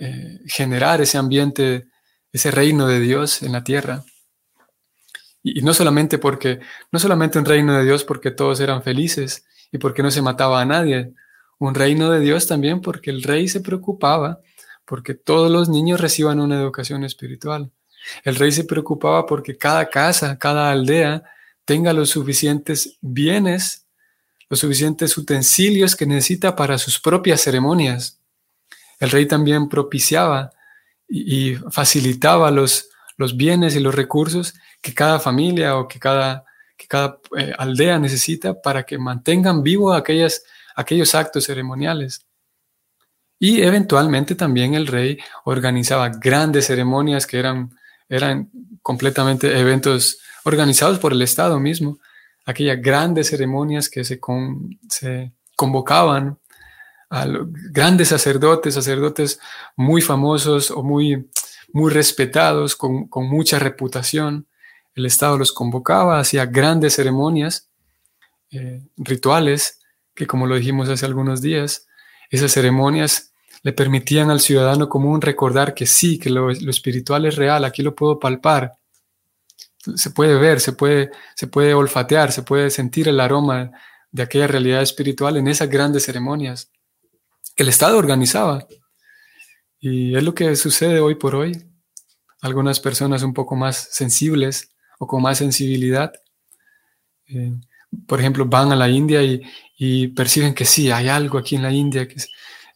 eh, 0.00 0.40
generar 0.46 1.00
ese 1.00 1.18
ambiente 1.18 1.86
ese 2.32 2.50
reino 2.50 2.86
de 2.86 3.00
Dios 3.00 3.42
en 3.42 3.52
la 3.52 3.64
tierra. 3.64 4.04
Y, 5.42 5.62
no 5.62 5.74
solamente 5.74 6.18
porque, 6.18 6.60
no 6.92 6.98
solamente 6.98 7.38
un 7.38 7.44
reino 7.44 7.76
de 7.76 7.84
Dios 7.84 8.04
porque 8.04 8.30
todos 8.30 8.60
eran 8.60 8.82
felices 8.82 9.44
y 9.72 9.78
porque 9.78 10.02
no 10.02 10.10
se 10.10 10.22
mataba 10.22 10.60
a 10.60 10.64
nadie, 10.64 11.12
un 11.58 11.74
reino 11.74 12.10
de 12.10 12.20
Dios 12.20 12.46
también 12.46 12.80
porque 12.80 13.10
el 13.10 13.22
rey 13.22 13.48
se 13.48 13.60
preocupaba 13.60 14.40
porque 14.84 15.14
todos 15.14 15.50
los 15.50 15.68
niños 15.68 16.00
reciban 16.00 16.40
una 16.40 16.56
educación 16.56 17.04
espiritual. 17.04 17.70
El 18.24 18.36
rey 18.36 18.50
se 18.50 18.64
preocupaba 18.64 19.26
porque 19.26 19.56
cada 19.56 19.88
casa, 19.88 20.38
cada 20.38 20.70
aldea 20.70 21.22
tenga 21.64 21.92
los 21.92 22.10
suficientes 22.10 22.98
bienes, 23.00 23.86
los 24.48 24.58
suficientes 24.58 25.16
utensilios 25.16 25.94
que 25.94 26.06
necesita 26.06 26.56
para 26.56 26.78
sus 26.78 26.98
propias 26.98 27.42
ceremonias. 27.42 28.19
El 29.00 29.10
rey 29.10 29.26
también 29.26 29.68
propiciaba 29.68 30.50
y, 31.08 31.54
facilitaba 31.70 32.50
los, 32.50 32.90
los 33.16 33.36
bienes 33.36 33.74
y 33.74 33.80
los 33.80 33.94
recursos 33.94 34.54
que 34.80 34.94
cada 34.94 35.18
familia 35.18 35.76
o 35.76 35.88
que 35.88 35.98
cada, 35.98 36.44
que 36.76 36.86
cada 36.86 37.18
eh, 37.36 37.52
aldea 37.58 37.98
necesita 37.98 38.60
para 38.60 38.84
que 38.84 38.98
mantengan 38.98 39.62
vivos 39.62 39.96
aquellas, 39.96 40.44
aquellos 40.76 41.14
actos 41.14 41.44
ceremoniales. 41.44 42.26
Y 43.38 43.62
eventualmente 43.62 44.34
también 44.34 44.74
el 44.74 44.86
rey 44.86 45.18
organizaba 45.44 46.10
grandes 46.10 46.66
ceremonias 46.66 47.26
que 47.26 47.38
eran, 47.38 47.70
eran 48.08 48.50
completamente 48.82 49.58
eventos 49.58 50.18
organizados 50.44 50.98
por 50.98 51.12
el 51.12 51.22
Estado 51.22 51.58
mismo, 51.58 51.98
aquellas 52.44 52.80
grandes 52.82 53.30
ceremonias 53.30 53.88
que 53.88 54.04
se, 54.04 54.20
se 54.88 55.32
convocaban 55.56 56.38
a 57.10 57.26
grandes 57.72 58.08
sacerdotes, 58.08 58.74
sacerdotes 58.74 59.40
muy 59.76 60.00
famosos 60.00 60.70
o 60.70 60.84
muy, 60.84 61.28
muy 61.72 61.92
respetados, 61.92 62.76
con, 62.76 63.08
mucha 63.28 63.58
reputación. 63.58 64.46
El 64.94 65.06
Estado 65.06 65.36
los 65.36 65.52
convocaba, 65.52 66.20
hacía 66.20 66.46
grandes 66.46 66.94
ceremonias, 66.94 67.68
eh, 68.52 68.82
rituales, 68.96 69.80
que 70.14 70.26
como 70.26 70.46
lo 70.46 70.54
dijimos 70.54 70.88
hace 70.88 71.04
algunos 71.04 71.42
días, 71.42 71.88
esas 72.30 72.52
ceremonias 72.52 73.32
le 73.62 73.72
permitían 73.72 74.30
al 74.30 74.40
ciudadano 74.40 74.88
común 74.88 75.20
recordar 75.20 75.74
que 75.74 75.86
sí, 75.86 76.18
que 76.18 76.30
lo, 76.30 76.50
espiritual 76.50 77.26
es 77.26 77.36
real, 77.36 77.64
aquí 77.64 77.82
lo 77.82 77.94
puedo 77.94 78.20
palpar, 78.20 78.76
se 79.96 80.10
puede 80.10 80.36
ver, 80.36 80.60
se 80.60 80.72
puede, 80.72 81.10
se 81.34 81.48
puede 81.48 81.74
olfatear, 81.74 82.30
se 82.30 82.42
puede 82.42 82.70
sentir 82.70 83.08
el 83.08 83.18
aroma 83.18 83.72
de 84.12 84.22
aquella 84.22 84.46
realidad 84.46 84.82
espiritual 84.82 85.36
en 85.36 85.48
esas 85.48 85.68
grandes 85.68 86.04
ceremonias 86.04 86.70
el 87.62 87.68
Estado 87.68 87.98
organizaba. 87.98 88.66
Y 89.78 90.16
es 90.16 90.22
lo 90.22 90.34
que 90.34 90.56
sucede 90.56 91.00
hoy 91.00 91.14
por 91.14 91.34
hoy. 91.34 91.62
Algunas 92.40 92.80
personas 92.80 93.22
un 93.22 93.34
poco 93.34 93.54
más 93.54 93.88
sensibles 93.92 94.70
o 94.98 95.06
con 95.06 95.22
más 95.22 95.38
sensibilidad, 95.38 96.12
eh, 97.26 97.52
por 98.06 98.20
ejemplo, 98.20 98.46
van 98.46 98.72
a 98.72 98.76
la 98.76 98.88
India 98.88 99.20
y, 99.22 100.08
perciben 100.08 100.54
que 100.54 100.64
sí, 100.64 100.90
hay 100.90 101.08
algo 101.08 101.38
aquí 101.38 101.56
en 101.56 101.62
la 101.62 101.72
India, 101.72 102.06
que 102.06 102.16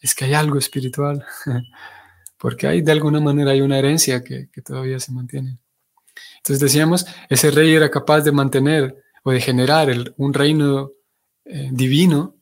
es, 0.00 0.14
que 0.14 0.25
hay 0.25 0.35
algo 0.35 0.59
espiritual, 0.59 1.25
porque 2.38 2.67
hay 2.67 2.81
de 2.81 2.93
alguna 2.93 3.21
manera 3.21 3.50
hay 3.50 3.61
una 3.61 3.79
herencia 3.79 4.25
que, 4.25 4.49
todavía 4.64 4.99
se 4.99 5.12
mantiene. 5.12 5.59
Entonces 6.38 6.61
decíamos, 6.61 7.07
ese 7.29 7.50
rey 7.50 7.75
era 7.75 7.91
capaz 7.91 8.23
de 8.23 8.33
mantener 8.33 9.03
o 9.23 9.33
de 9.33 9.41
generar 9.41 10.14
un 10.17 10.33
reino 10.33 10.93
eh, 11.45 11.69
divino 11.73 12.35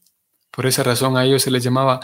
por 0.53 0.67
esa 0.67 0.85
razón 0.85 1.17
a 1.17 1.25
ellos 1.25 1.43
se 1.43 1.51
les 1.51 1.65
llamaba 1.65 1.99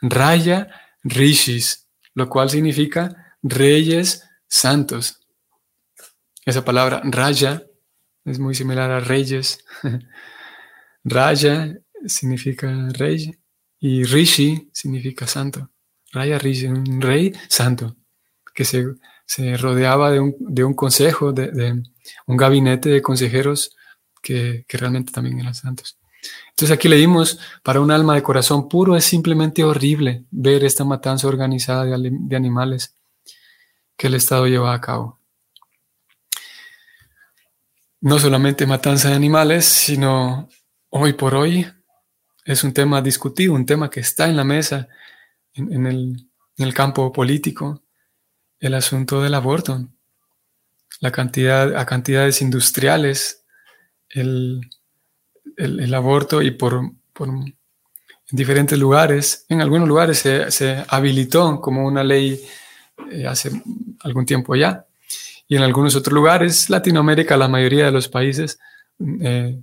Raya 0.00 0.68
Rishis, 1.02 1.88
lo 2.14 2.28
cual 2.28 2.50
significa 2.50 3.36
reyes 3.42 4.24
santos. 4.48 5.20
Esa 6.44 6.64
palabra 6.64 7.02
Raya 7.04 7.62
es 8.24 8.38
muy 8.38 8.54
similar 8.54 8.90
a 8.90 9.00
reyes. 9.00 9.64
Raya 11.04 11.76
significa 12.06 12.88
rey 12.92 13.38
y 13.80 14.04
Rishi 14.04 14.70
significa 14.72 15.26
santo. 15.26 15.70
Raya 16.12 16.38
Rishi, 16.38 16.66
un 16.66 17.00
rey 17.00 17.32
santo 17.48 17.96
que 18.54 18.64
se, 18.64 19.56
rodeaba 19.56 20.10
de 20.10 20.20
un, 20.20 20.74
consejo, 20.74 21.32
de, 21.32 21.82
un 22.26 22.36
gabinete 22.36 22.88
de 22.88 23.02
consejeros 23.02 23.76
que 24.22 24.64
realmente 24.68 25.12
también 25.12 25.40
eran 25.40 25.54
santos. 25.54 25.98
Entonces 26.50 26.76
aquí 26.76 26.88
leímos, 26.88 27.40
para 27.64 27.80
un 27.80 27.90
alma 27.90 28.14
de 28.14 28.22
corazón 28.22 28.68
puro 28.68 28.96
es 28.96 29.04
simplemente 29.04 29.64
horrible 29.64 30.24
ver 30.30 30.62
esta 30.62 30.84
matanza 30.84 31.26
organizada 31.26 31.84
de, 31.84 32.36
animales 32.36 32.96
que 33.96 34.06
el 34.06 34.14
Estado 34.14 34.46
lleva 34.46 34.72
a 34.72 34.80
cabo. 34.80 35.18
No 38.00 38.20
solamente 38.20 38.66
matanza 38.66 39.08
de 39.08 39.16
animales, 39.16 39.64
sino 39.64 40.48
hoy 40.90 41.14
por 41.14 41.34
hoy 41.34 41.66
es 42.44 42.62
un 42.62 42.72
tema 42.72 43.02
discutido, 43.02 43.54
un 43.54 43.66
tema 43.66 43.90
que 43.90 44.00
está 44.00 44.28
en 44.28 44.36
la 44.36 44.44
mesa 44.44 44.88
en, 45.54 45.86
el, 45.86 46.28
en 46.56 46.66
el 46.66 46.72
campo 46.74 47.12
político, 47.12 47.82
el 48.60 48.74
asunto 48.74 49.22
del 49.22 49.34
aborto, 49.34 49.88
la 51.00 51.10
cantidad, 51.10 51.76
a 51.76 51.84
cantidades 51.84 52.40
industriales, 52.42 53.44
el, 54.08 54.60
el, 55.56 55.94
aborto 55.94 56.42
y 56.42 56.50
por, 56.50 56.74
en 58.30 58.36
diferentes 58.36 58.78
lugares, 58.78 59.46
en 59.48 59.60
algunos 59.60 59.88
lugares 59.88 60.18
se, 60.18 60.84
habilitó 60.88 61.60
como 61.60 61.86
una 61.86 62.02
ley 62.02 62.40
eh, 63.10 63.26
hace 63.26 63.50
algún 64.00 64.26
tiempo 64.26 64.56
ya, 64.56 64.86
y 65.46 65.56
en 65.56 65.62
algunos 65.62 65.94
otros 65.94 66.14
lugares, 66.14 66.70
Latinoamérica, 66.70 67.36
la 67.36 67.48
mayoría 67.48 67.84
de 67.86 67.92
los 67.92 68.08
países, 68.08 68.58
eh, 69.20 69.60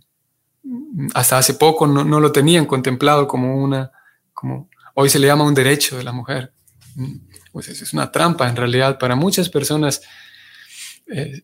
hasta 1.13 1.39
hace 1.39 1.55
poco 1.55 1.88
no, 1.88 2.19
lo 2.19 2.31
tenían 2.31 2.65
contemplado 2.65 3.27
como 3.27 3.57
una, 3.63 3.91
como 4.33 4.69
hoy 4.93 5.10
se 5.10 5.17
le 5.17 5.27
llama 5.27 5.43
un 5.43 5.55
derecho 5.55 5.98
de 5.98 6.03
la 6.03 6.12
mujer. 6.12 6.53
Pues 7.51 7.67
es 7.69 7.93
una 7.93 8.12
trampa 8.12 8.48
en 8.48 8.55
realidad 8.55 9.00
para 9.00 9.15
muchas 9.15 9.50
personas 9.50 10.01
eh, 11.07 11.41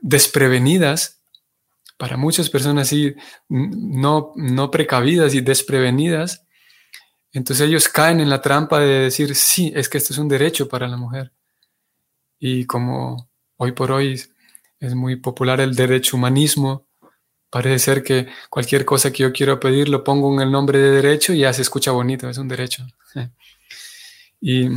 desprevenidas 0.00 1.15
para 1.96 2.16
muchas 2.16 2.50
personas 2.50 2.88
así 2.88 3.14
no, 3.48 4.32
no 4.36 4.70
precavidas 4.70 5.34
y 5.34 5.40
desprevenidas, 5.40 6.46
entonces 7.32 7.68
ellos 7.68 7.88
caen 7.88 8.20
en 8.20 8.30
la 8.30 8.40
trampa 8.40 8.80
de 8.80 9.00
decir, 9.00 9.34
sí, 9.34 9.72
es 9.74 9.88
que 9.88 9.98
esto 9.98 10.12
es 10.12 10.18
un 10.18 10.28
derecho 10.28 10.68
para 10.68 10.88
la 10.88 10.96
mujer. 10.96 11.32
Y 12.38 12.64
como 12.64 13.28
hoy 13.56 13.72
por 13.72 13.92
hoy 13.92 14.20
es 14.80 14.94
muy 14.94 15.16
popular 15.16 15.60
el 15.60 15.74
derecho 15.74 16.16
humanismo, 16.16 16.86
parece 17.50 17.78
ser 17.78 18.02
que 18.02 18.28
cualquier 18.50 18.84
cosa 18.84 19.12
que 19.12 19.22
yo 19.22 19.32
quiero 19.32 19.60
pedir 19.60 19.88
lo 19.88 20.04
pongo 20.04 20.32
en 20.34 20.40
el 20.40 20.50
nombre 20.50 20.78
de 20.78 20.90
derecho 20.90 21.32
y 21.32 21.40
ya 21.40 21.52
se 21.52 21.62
escucha 21.62 21.90
bonito, 21.90 22.28
es 22.28 22.38
un 22.38 22.48
derecho. 22.48 22.86
Y 24.40 24.68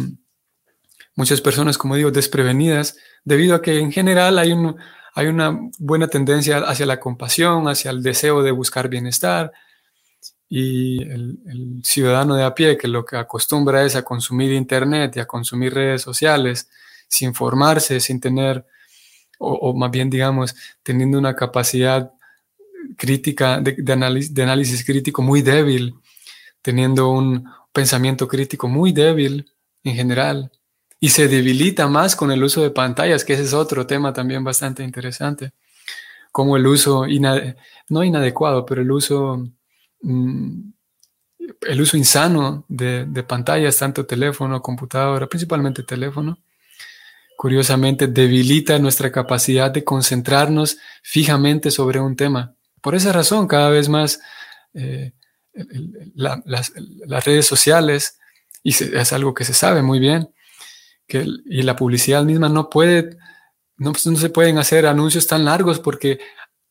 muchas 1.15 1.41
personas, 1.41 1.77
como 1.77 1.95
digo, 1.95 2.11
desprevenidas, 2.11 2.97
debido 3.23 3.55
a 3.55 3.61
que 3.61 3.79
en 3.79 3.91
general 3.91 4.39
hay 4.39 4.53
un, 4.53 4.77
hay 5.13 5.27
una 5.27 5.59
buena 5.79 6.07
tendencia 6.07 6.59
hacia 6.59 6.85
la 6.85 6.99
compasión, 6.99 7.67
hacia 7.67 7.91
el 7.91 8.03
deseo 8.03 8.43
de 8.43 8.51
buscar 8.51 8.89
bienestar, 8.89 9.51
y 10.49 11.03
el, 11.03 11.37
ciudadano 11.83 12.35
de 12.35 12.43
a 12.43 12.55
pie 12.55 12.77
que 12.77 12.87
lo 12.87 13.05
que 13.05 13.17
acostumbra 13.17 13.85
es 13.85 13.95
a 13.95 14.03
consumir 14.03 14.51
internet 14.51 15.15
y 15.15 15.19
a 15.19 15.27
consumir 15.27 15.73
redes 15.73 16.01
sociales 16.01 16.69
sin 17.07 17.33
formarse, 17.33 17.99
sin 17.99 18.19
tener, 18.19 18.65
o, 19.37 19.73
más 19.75 19.91
bien 19.91 20.09
digamos, 20.09 20.55
teniendo 20.83 21.17
una 21.17 21.35
capacidad 21.35 22.11
crítica, 22.97 23.61
de, 23.61 23.93
análisis, 23.93 24.33
de 24.33 24.43
análisis 24.43 24.83
crítico 24.83 25.21
muy 25.21 25.41
débil, 25.41 25.95
teniendo 26.61 27.09
un 27.09 27.45
pensamiento 27.71 28.27
crítico 28.27 28.67
muy 28.67 28.91
débil 28.91 29.51
en 29.83 29.95
general, 29.95 30.51
y 30.99 31.09
se 31.09 31.27
debilita 31.27 31.87
más 31.87 32.15
con 32.15 32.31
el 32.31 32.43
uso 32.43 32.61
de 32.61 32.71
pantallas, 32.71 33.23
que 33.23 33.33
ese 33.33 33.43
es 33.43 33.53
otro 33.53 33.87
tema 33.87 34.13
también 34.13 34.43
bastante 34.43 34.83
interesante, 34.83 35.51
como 36.31 36.57
el 36.57 36.67
uso, 36.67 37.05
no 37.89 38.03
inadecuado, 38.03 38.65
pero 38.65 38.81
el 38.81 38.91
uso 38.91 39.49
Mm, 40.01 40.71
el 41.61 41.81
uso 41.81 41.97
insano 41.97 42.65
de, 42.69 43.05
pantallas, 43.27 43.77
tanto 43.77 44.05
teléfono, 44.05 44.61
computadora, 44.61 45.27
principalmente 45.27 45.83
teléfono, 45.83 46.39
curiosamente 47.37 48.07
debilita 48.07 48.79
nuestra 48.79 49.11
capacidad 49.11 49.71
de 49.71 49.83
concentrarnos 49.83 50.77
fijamente 51.03 51.71
sobre 51.71 51.99
un 51.99 52.15
tema. 52.15 52.55
Por 52.81 52.95
esa 52.95 53.11
razón, 53.13 53.47
cada 53.47 53.69
vez 53.69 53.89
más 53.89 54.19
eh, 54.73 55.13
las, 56.15 57.25
redes 57.25 57.45
sociales, 57.45 58.19
y 58.63 58.71
es 58.71 59.13
algo 59.13 59.33
que 59.33 59.45
se 59.45 59.53
sabe 59.53 59.81
muy 59.81 59.99
bien, 59.99 60.29
que, 61.09 61.25
y 61.45 61.63
la 61.63 61.75
publicidad 61.75 62.23
misma 62.23 62.47
no 62.47 62.69
puede, 62.69 63.17
no, 63.77 63.91
no 63.91 64.15
se 64.15 64.29
pueden 64.29 64.59
hacer 64.59 64.85
anuncios 64.85 65.27
tan 65.27 65.43
largos 65.43 65.79
porque 65.79 66.19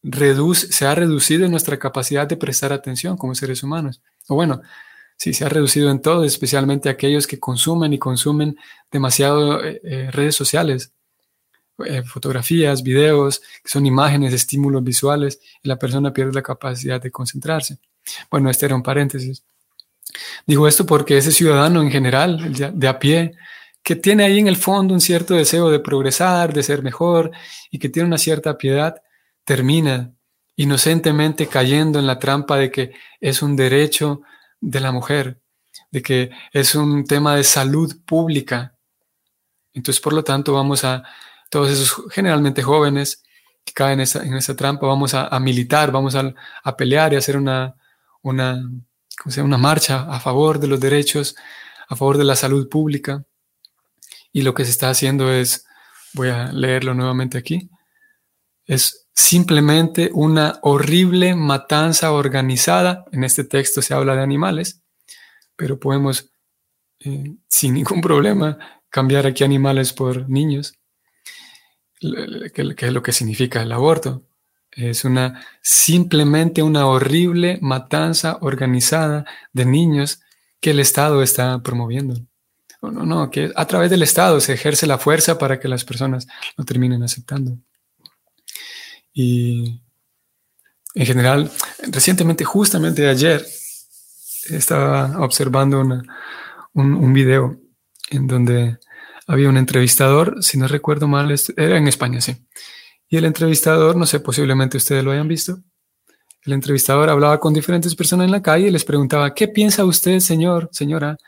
reduce, 0.03 0.73
se 0.73 0.87
ha 0.87 0.95
reducido 0.95 1.47
nuestra 1.49 1.79
capacidad 1.79 2.27
de 2.27 2.37
prestar 2.37 2.73
atención 2.73 3.17
como 3.17 3.35
seres 3.35 3.63
humanos. 3.63 4.01
O 4.29 4.37
bueno, 4.37 4.63
sí, 5.17 5.35
se 5.35 5.45
ha 5.45 5.49
reducido 5.49 5.91
en 5.91 6.01
todo, 6.01 6.25
especialmente 6.25 6.89
aquellos 6.89 7.27
que 7.27 7.41
consumen 7.41 7.93
y 7.93 7.99
consumen 7.99 8.57
demasiado 8.91 9.63
eh, 9.63 9.81
eh, 9.83 10.11
redes 10.13 10.37
sociales, 10.37 10.93
eh, 11.85 12.03
fotografías, 12.05 12.83
videos, 12.83 13.41
que 13.63 13.69
son 13.69 13.87
imágenes, 13.87 14.33
estímulos 14.33 14.85
visuales, 14.85 15.41
y 15.63 15.69
la 15.69 15.79
persona 15.79 16.13
pierde 16.13 16.33
la 16.33 16.43
capacidad 16.43 17.03
de 17.03 17.11
concentrarse. 17.11 17.79
Bueno, 18.31 18.51
este 18.51 18.67
era 18.67 18.77
un 18.77 18.83
paréntesis. 18.83 19.43
Digo 20.47 20.67
esto 20.69 20.87
porque 20.87 21.19
ese 21.19 21.33
ciudadano 21.33 21.83
en 21.83 21.91
general, 21.91 22.53
de 22.53 22.89
a 22.89 22.99
pie, 22.99 23.35
que 23.83 23.97
tiene 23.97 24.25
ahí 24.25 24.39
en 24.39 24.49
el 24.49 24.57
fondo 24.57 24.95
un 24.95 25.01
cierto 25.01 25.35
deseo 25.35 25.71
de 25.71 25.81
progresar, 25.81 26.53
de 26.53 26.63
ser 26.63 26.83
mejor 26.83 27.31
y 27.71 27.79
que 27.79 27.89
tiene 27.89 28.07
una 28.07 28.19
cierta 28.19 28.59
piedad, 28.59 28.97
termina 29.45 30.13
inocentemente 30.57 31.47
cayendo 31.47 31.99
en 31.99 32.07
la 32.07 32.19
trampa 32.19 32.57
de 32.57 32.71
que 32.71 32.93
es 33.21 33.43
un 33.43 33.57
derecho 33.57 34.23
de 34.61 34.81
la 34.81 34.93
mujer, 34.93 35.41
de 35.91 36.03
que 36.03 36.31
es 36.53 36.75
un 36.75 37.05
tema 37.05 37.37
de 37.37 37.45
salud 37.45 37.95
pública. 38.05 38.75
Entonces, 39.73 40.01
por 40.01 40.13
lo 40.13 40.25
tanto, 40.25 40.53
vamos 40.53 40.85
a, 40.85 41.05
todos 41.51 41.71
esos 41.71 42.13
generalmente 42.13 42.63
jóvenes 42.63 43.23
que 43.65 43.73
caen 43.73 44.01
en 44.01 44.35
esa, 44.37 44.57
trampa, 44.57 44.87
vamos 44.87 45.15
a, 45.15 45.39
militar, 45.41 45.93
vamos 45.93 46.15
a, 46.15 46.77
pelear 46.77 47.13
y 47.13 47.17
hacer 47.17 47.37
una, 47.37 47.75
una, 48.23 48.63
una 49.37 49.59
marcha 49.59 50.07
a 50.11 50.21
favor 50.21 50.59
de 50.59 50.69
los 50.69 50.81
derechos, 50.81 51.37
a 51.89 51.97
favor 51.97 52.17
de 52.19 52.25
la 52.25 52.37
salud 52.37 52.69
pública. 52.69 53.25
Y 54.33 54.43
lo 54.43 54.55
que 54.55 54.65
se 54.65 54.71
está 54.71 54.91
haciendo 54.91 55.33
es, 55.33 55.67
voy 56.13 56.29
a 56.29 56.53
leerlo 56.53 56.95
nuevamente 56.95 57.39
aquí, 57.39 57.71
es 58.67 59.09
simplemente 59.15 60.11
una 60.13 60.59
horrible 60.63 61.35
matanza 61.35 62.13
organizada. 62.13 63.05
En 63.11 63.25
este 63.25 63.45
texto 63.45 63.83
se 63.83 63.95
habla 63.95 64.15
de 64.15 64.23
animales, 64.23 64.83
pero 65.57 65.81
podemos 65.81 66.31
eh, 67.01 67.35
sin 67.49 67.75
ningún 67.75 68.01
problema 68.03 68.59
cambiar 68.91 69.27
aquí 69.27 69.45
animales 69.45 69.93
por 69.93 70.29
niños, 70.29 70.75
que, 72.01 72.75
es 72.77 72.93
lo 72.93 73.03
que 73.03 73.13
significa 73.13 73.63
el 73.63 73.73
aborto. 73.73 74.23
Es 74.71 75.05
una 75.05 75.45
simplemente 75.63 76.63
una 76.63 76.87
horrible 76.87 77.59
matanza 77.63 78.39
organizada 78.41 79.25
de 79.53 79.65
niños 79.65 80.21
que 80.61 80.71
el 80.71 80.81
Estado 80.81 81.23
está 81.23 81.63
promoviendo. 81.63 82.15
No, 82.81 82.91
no, 82.91 83.05
no, 83.05 83.31
que 83.31 83.51
a 83.55 83.67
través 83.67 83.91
del 83.91 84.03
Estado 84.03 84.41
se 84.41 84.53
ejerce 84.53 84.87
la 84.87 84.99
fuerza 84.99 85.37
para 85.39 85.59
que 85.59 85.69
las 85.69 85.85
personas 85.85 86.27
lo 86.57 86.65
terminen 86.65 87.03
aceptando. 87.03 87.59
Y 89.13 89.81
en 90.95 91.07
general, 91.07 91.51
recientemente, 91.91 92.45
justamente 92.45 93.09
ayer, 93.09 93.45
estaba 94.51 95.21
observando 95.21 95.81
un, 95.81 96.05
un, 96.75 97.13
video 97.13 97.61
en 98.11 98.27
donde 98.27 98.79
había 99.27 99.49
un 99.49 99.59
entrevistador, 99.59 100.43
si 100.43 100.57
no 100.59 100.69
recuerdo 100.69 101.09
mal, 101.09 101.35
era 101.57 101.77
en 101.77 101.89
España, 101.89 102.21
sí. 102.21 102.47
Y 103.09 103.17
el 103.17 103.25
entrevistador, 103.25 103.97
no 103.97 104.07
sé, 104.07 104.21
posiblemente 104.21 104.77
ustedes 104.77 105.05
lo 105.05 105.11
hayan 105.11 105.29
visto, 105.29 105.59
el 106.45 106.53
entrevistador 106.53 107.11
hablaba 107.11 107.41
con 107.41 107.53
diferentes 107.53 107.95
personas 107.95 108.27
en 108.27 108.31
la 108.31 108.43
calle 108.43 108.69
y 108.69 108.71
les 108.71 108.85
preguntaba, 108.85 109.35
¿qué 109.35 109.49
piensa 109.49 109.85
usted, 109.85 110.21
señor, 110.21 110.69
señora? 110.73 111.19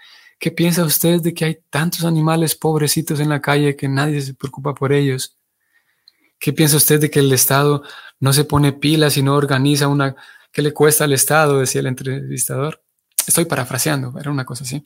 ¿Qué 0.40 0.50
piensa 0.50 0.84
usted 0.84 1.20
de 1.20 1.34
que 1.34 1.44
hay 1.44 1.58
tantos 1.68 2.02
animales 2.04 2.56
pobrecitos 2.56 3.20
en 3.20 3.28
la 3.28 3.42
calle 3.42 3.76
que 3.76 3.88
nadie 3.88 4.22
se 4.22 4.32
preocupa 4.32 4.74
por 4.74 4.90
ellos? 4.90 5.36
¿Qué 6.38 6.54
piensa 6.54 6.78
usted 6.78 6.98
de 6.98 7.10
que 7.10 7.18
el 7.18 7.30
Estado 7.30 7.82
no 8.20 8.32
se 8.32 8.44
pone 8.44 8.72
pilas 8.72 9.18
y 9.18 9.22
no 9.22 9.36
organiza 9.36 9.86
una... 9.86 10.16
¿Qué 10.50 10.62
le 10.62 10.72
cuesta 10.72 11.04
al 11.04 11.12
Estado? 11.12 11.60
Decía 11.60 11.82
el 11.82 11.88
entrevistador. 11.88 12.82
Estoy 13.26 13.44
parafraseando, 13.44 14.18
era 14.18 14.30
una 14.30 14.46
cosa 14.46 14.64
así. 14.64 14.82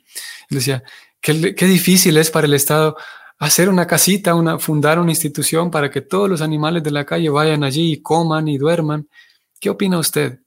Decía, 0.51 0.83
qué, 1.21 1.55
qué 1.55 1.67
difícil 1.67 2.17
es 2.17 2.33
para 2.33 2.49
el 2.49 2.55
Estado 2.55 2.97
hacer 3.38 3.69
una 3.69 3.87
casita, 3.87 4.35
una, 4.35 4.59
fundar 4.59 4.99
una 4.99 5.12
institución 5.12 5.71
para 5.71 5.88
que 5.88 6.01
todos 6.01 6.29
los 6.29 6.40
animales 6.40 6.83
de 6.83 6.90
la 6.90 7.07
calle 7.07 7.29
vayan 7.29 7.62
allí 7.62 7.93
y 7.93 8.03
coman 8.03 8.49
y 8.49 8.59
duerman. 8.59 9.09
¿Qué 9.61 9.71
opina 9.71 10.01
usted? 10.01 10.40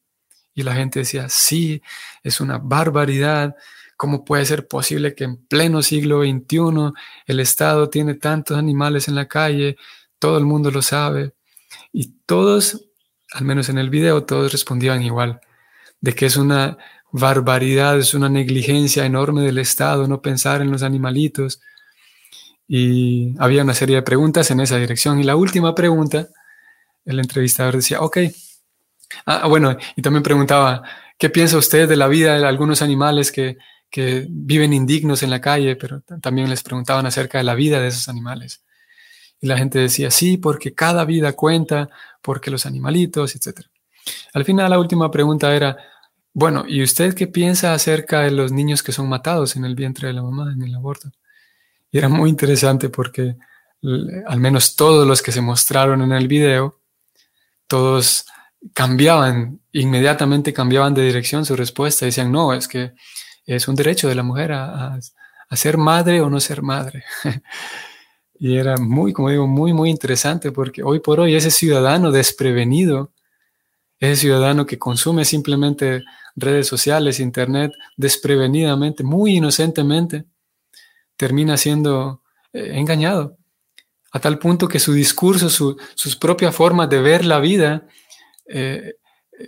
Y 0.54 0.63
la 0.63 0.76
gente 0.76 1.00
decía, 1.00 1.30
sí, 1.30 1.82
es 2.24 2.41
una 2.41 2.58
barbaridad. 2.58 3.56
¿Cómo 3.97 4.23
puede 4.23 4.45
ser 4.45 4.67
posible 4.67 5.15
que 5.15 5.25
en 5.25 5.38
pleno 5.47 5.81
siglo 5.81 6.21
XXI 6.21 6.93
el 7.25 7.39
Estado 7.39 7.89
tiene 7.89 8.13
tantos 8.13 8.57
animales 8.57 9.07
en 9.07 9.15
la 9.15 9.27
calle? 9.27 9.75
todo 10.19 10.38
el 10.38 10.45
mundo 10.45 10.71
lo 10.71 10.81
sabe. 10.81 11.33
Y 11.91 12.13
todos, 12.25 12.86
al 13.33 13.45
menos 13.45 13.69
en 13.69 13.77
el 13.77 13.89
video, 13.89 14.23
todos 14.23 14.51
respondían 14.51 15.03
igual, 15.03 15.41
de 16.01 16.13
que 16.13 16.25
es 16.25 16.38
una 16.38 16.77
barbaridad, 17.12 17.97
es 17.97 18.13
una 18.13 18.29
negligencia 18.29 19.05
enorme 19.05 19.41
del 19.41 19.57
Estado 19.60 20.07
no 20.07 20.21
pensar 20.21 20.62
en 20.62 20.71
los 20.71 20.83
animalitos. 20.83 21.62
Y 22.67 23.36
había 23.39 23.63
una 23.63 23.73
serie 23.73 23.97
de 23.97 24.01
preguntas 24.01 24.51
en 24.51 24.60
esa 24.60 24.77
dirección. 24.77 25.19
Y 25.19 25.23
la 25.23 25.36
última 25.36 25.73
pregunta, 25.75 26.27
el 27.05 27.19
entrevistador 27.19 27.77
decía, 27.77 28.01
ok. 28.01 28.17
Ah, 29.25 29.47
bueno, 29.47 29.77
y 29.95 30.01
también 30.01 30.23
preguntaba, 30.23 30.83
¿qué 31.17 31.29
piensa 31.29 31.57
usted 31.57 31.88
de 31.88 31.95
la 31.95 32.07
vida 32.07 32.38
de 32.38 32.45
algunos 32.45 32.81
animales 32.81 33.31
que, 33.31 33.57
que 33.89 34.28
viven 34.30 34.73
indignos 34.73 35.23
en 35.23 35.30
la 35.30 35.41
calle? 35.41 35.76
Pero 35.76 36.02
también 36.21 36.50
les 36.50 36.63
preguntaban 36.63 37.06
acerca 37.06 37.38
de 37.38 37.43
la 37.43 37.56
vida 37.56 37.80
de 37.80 37.88
esos 37.88 38.10
animales. 38.10 38.63
Y 39.39 39.47
la 39.47 39.58
gente 39.58 39.80
decía, 39.80 40.10
sí, 40.12 40.38
porque 40.38 40.73
cada 40.73 41.06
vida 41.06 41.34
cuenta, 41.34 41.89
porque 42.21 42.52
los 42.52 42.65
animalitos, 42.65 43.36
etc. 43.36 43.62
Al 44.34 44.45
final 44.45 44.69
la 44.69 44.80
última 44.80 45.12
pregunta 45.12 45.56
era, 45.56 45.78
bueno, 46.34 46.65
¿y 46.67 46.84
usted 46.84 47.13
qué 47.13 47.28
piensa 47.28 47.73
acerca 47.73 48.21
de 48.21 48.32
los 48.32 48.52
niños 48.52 48.84
que 48.84 48.91
son 48.91 49.10
matados 49.10 49.56
en 49.56 49.65
el 49.65 49.76
vientre 49.76 50.08
de 50.08 50.13
la 50.13 50.23
mamá, 50.23 50.52
en 50.54 50.62
el 50.62 50.76
aborto? 50.76 51.12
Y 51.91 51.97
era 51.97 52.10
muy 52.10 52.30
interesante 52.30 52.89
porque 52.89 53.36
al 54.28 54.39
menos 54.39 54.76
todos 54.76 55.08
los 55.08 55.21
que 55.21 55.32
se 55.32 55.41
mostraron 55.41 56.02
en 56.02 56.12
el 56.12 56.28
video, 56.28 56.80
todos 57.67 58.26
cambiaban, 58.73 59.62
inmediatamente 59.71 60.54
cambiaban 60.54 60.93
de 60.93 61.04
dirección 61.04 61.45
su 61.45 61.56
respuesta. 61.56 62.06
Decían, 62.06 62.32
no, 62.32 62.54
es 62.54 62.67
que 62.67 62.93
es 63.55 63.67
un 63.67 63.75
derecho 63.75 64.07
de 64.07 64.15
la 64.15 64.23
mujer 64.23 64.51
a 64.51 64.99
ser 65.53 65.77
madre 65.77 66.21
o 66.21 66.29
no 66.29 66.39
ser 66.39 66.62
madre. 66.62 67.03
Y 68.39 68.57
era 68.57 68.77
muy, 68.77 69.13
como 69.13 69.29
digo, 69.29 69.47
muy, 69.47 69.73
muy 69.73 69.89
interesante 69.89 70.51
porque 70.51 70.83
hoy 70.83 70.99
por 70.99 71.19
hoy 71.19 71.36
ese 71.36 71.49
ciudadano 71.51 72.12
desprevenido, 72.12 73.12
ese 73.99 74.15
ciudadano 74.15 74.65
que 74.65 74.77
consume 74.77 75.25
simplemente 75.25 76.03
redes 76.36 76.67
sociales, 76.67 77.19
internet, 77.19 77.73
desprevenidamente, 77.95 79.03
muy 79.03 79.38
inocentemente, 79.38 80.25
termina 81.15 81.57
siendo 81.57 82.21
eh, 82.53 82.73
engañado. 82.73 83.38
A 84.12 84.19
tal 84.19 84.38
punto 84.38 84.67
que 84.67 84.79
su 84.79 84.93
discurso, 84.93 85.49
sus 85.49 86.15
propias 86.15 86.55
formas 86.55 86.89
de 86.89 87.01
ver 87.01 87.25
la 87.25 87.39
vida 87.39 87.88
eh, 88.47 88.93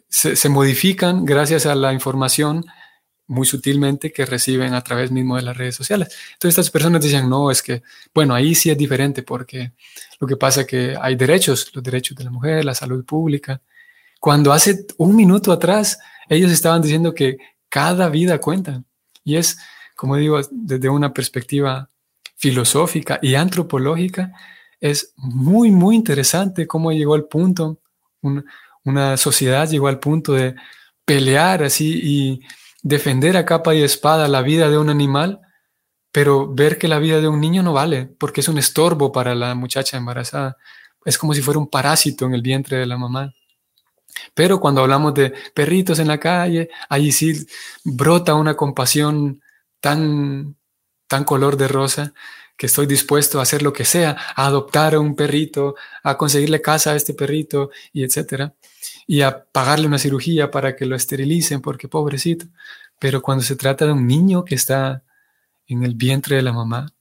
se, 0.08 0.36
se 0.36 0.50
modifican 0.50 1.26
gracias 1.26 1.68
a 1.68 1.76
la 1.76 1.94
información 1.94 2.66
muy 3.30 3.46
sutilmente 3.46 4.12
que 4.12 4.26
reciben 4.26 4.74
a 4.74 4.84
través 4.84 5.12
mismo 5.12 5.36
de 5.36 5.44
las 5.44 5.56
redes 5.56 5.76
sociales. 5.76 6.10
Entonces 6.34 6.58
estas 6.58 6.72
personas 6.72 7.02
dicen, 7.02 7.30
no, 7.30 7.52
es 7.52 7.62
que, 7.62 7.84
bueno, 8.14 8.34
ahí 8.34 8.56
sí 8.56 8.72
es 8.72 8.78
diferente 8.78 9.22
porque 9.22 9.74
lo 10.20 10.28
que 10.28 10.36
pasa 10.36 10.62
es 10.62 10.68
que 10.68 10.98
hay 11.00 11.16
derechos, 11.16 11.72
los 11.74 11.84
derechos 11.84 12.18
de 12.18 12.24
la 12.24 12.32
mujer, 12.32 12.66
la 12.66 12.74
salud 12.74 13.06
pública. 13.06 13.62
Cuando 14.20 14.52
hace 14.52 14.86
un 14.98 15.16
minuto 15.16 15.52
atrás 15.52 16.00
ellos 16.28 16.52
estaban 16.52 16.82
diciendo 16.82 17.14
que 17.14 17.38
cada 17.70 18.10
vida 18.10 18.40
cuenta. 18.42 18.84
Y 19.24 19.36
es, 19.36 19.60
como 19.96 20.16
digo, 20.16 20.42
desde 20.50 20.90
una 20.90 21.14
perspectiva 21.14 21.88
filosófica 22.36 23.20
y 23.22 23.36
antropológica, 23.36 24.34
es 24.82 25.14
muy, 25.18 25.70
muy 25.70 25.96
interesante 25.96 26.66
cómo 26.66 26.92
llegó 26.92 27.14
al 27.14 27.26
punto, 27.26 27.80
una 28.84 29.18
sociedad 29.18 29.70
llegó 29.70 29.88
al 29.88 30.00
punto 30.00 30.34
de 30.34 30.56
pelear 31.06 31.64
así 31.64 32.00
y 32.02 32.42
defender 32.82 33.38
a 33.38 33.46
capa 33.46 33.76
y 33.76 33.82
espada 33.82 34.28
la 34.28 34.42
vida 34.42 34.70
de 34.70 34.78
un 34.78 34.90
animal, 34.90 35.42
pero 36.12 36.54
ver 36.54 36.78
que 36.78 36.88
la 36.88 37.00
vida 37.00 37.22
de 37.22 37.28
un 37.28 37.40
niño 37.40 37.64
no 37.64 37.74
vale, 37.74 38.06
porque 38.06 38.42
es 38.42 38.48
un 38.48 38.58
estorbo 38.58 39.12
para 39.12 39.36
la 39.36 39.56
muchacha 39.56 39.98
embarazada. 39.98 40.58
Es 41.06 41.18
como 41.18 41.34
si 41.34 41.42
fuera 41.42 41.60
un 41.60 41.70
parásito 41.70 42.26
en 42.26 42.34
el 42.34 42.42
vientre 42.42 42.78
de 42.78 42.86
la 42.86 42.98
mamá. 42.98 43.34
Pero 44.34 44.60
cuando 44.60 44.82
hablamos 44.82 45.14
de 45.14 45.34
perritos 45.54 46.00
en 46.00 46.08
la 46.08 46.20
calle, 46.20 46.70
ahí 46.90 47.12
sí 47.12 47.46
brota 47.84 48.34
una 48.36 48.56
compasión 48.56 49.42
tan, 49.80 50.56
tan 51.08 51.24
color 51.24 51.58
de 51.58 51.68
rosa 51.68 52.14
que 52.60 52.66
estoy 52.66 52.88
dispuesto 52.88 53.40
a 53.40 53.44
hacer 53.44 53.62
lo 53.62 53.72
que 53.72 53.86
sea, 53.86 54.18
a 54.36 54.46
adoptar 54.46 54.94
a 54.94 55.00
un 55.00 55.16
perrito, 55.16 55.76
a 56.04 56.18
conseguirle 56.18 56.62
casa 56.62 56.92
a 56.92 56.98
este 56.98 57.14
perrito 57.14 57.72
y 57.94 58.04
etcétera, 58.04 58.54
y 59.08 59.22
a 59.22 59.46
pagarle 59.46 59.88
una 59.88 59.98
cirugía 59.98 60.52
para 60.52 60.76
que 60.76 60.86
lo 60.86 60.98
esterilicen 60.98 61.62
porque 61.62 61.88
pobrecito. 61.88 62.48
Pero 63.00 63.22
cuando 63.22 63.46
se 63.46 63.56
trata 63.56 63.86
de 63.86 63.94
un 63.94 64.06
niño 64.06 64.44
que 64.44 64.56
está 64.56 65.04
en 65.68 65.84
el 65.86 65.96
vientre 65.96 66.36
de 66.36 66.42
la 66.42 66.52
mamá, 66.52 66.92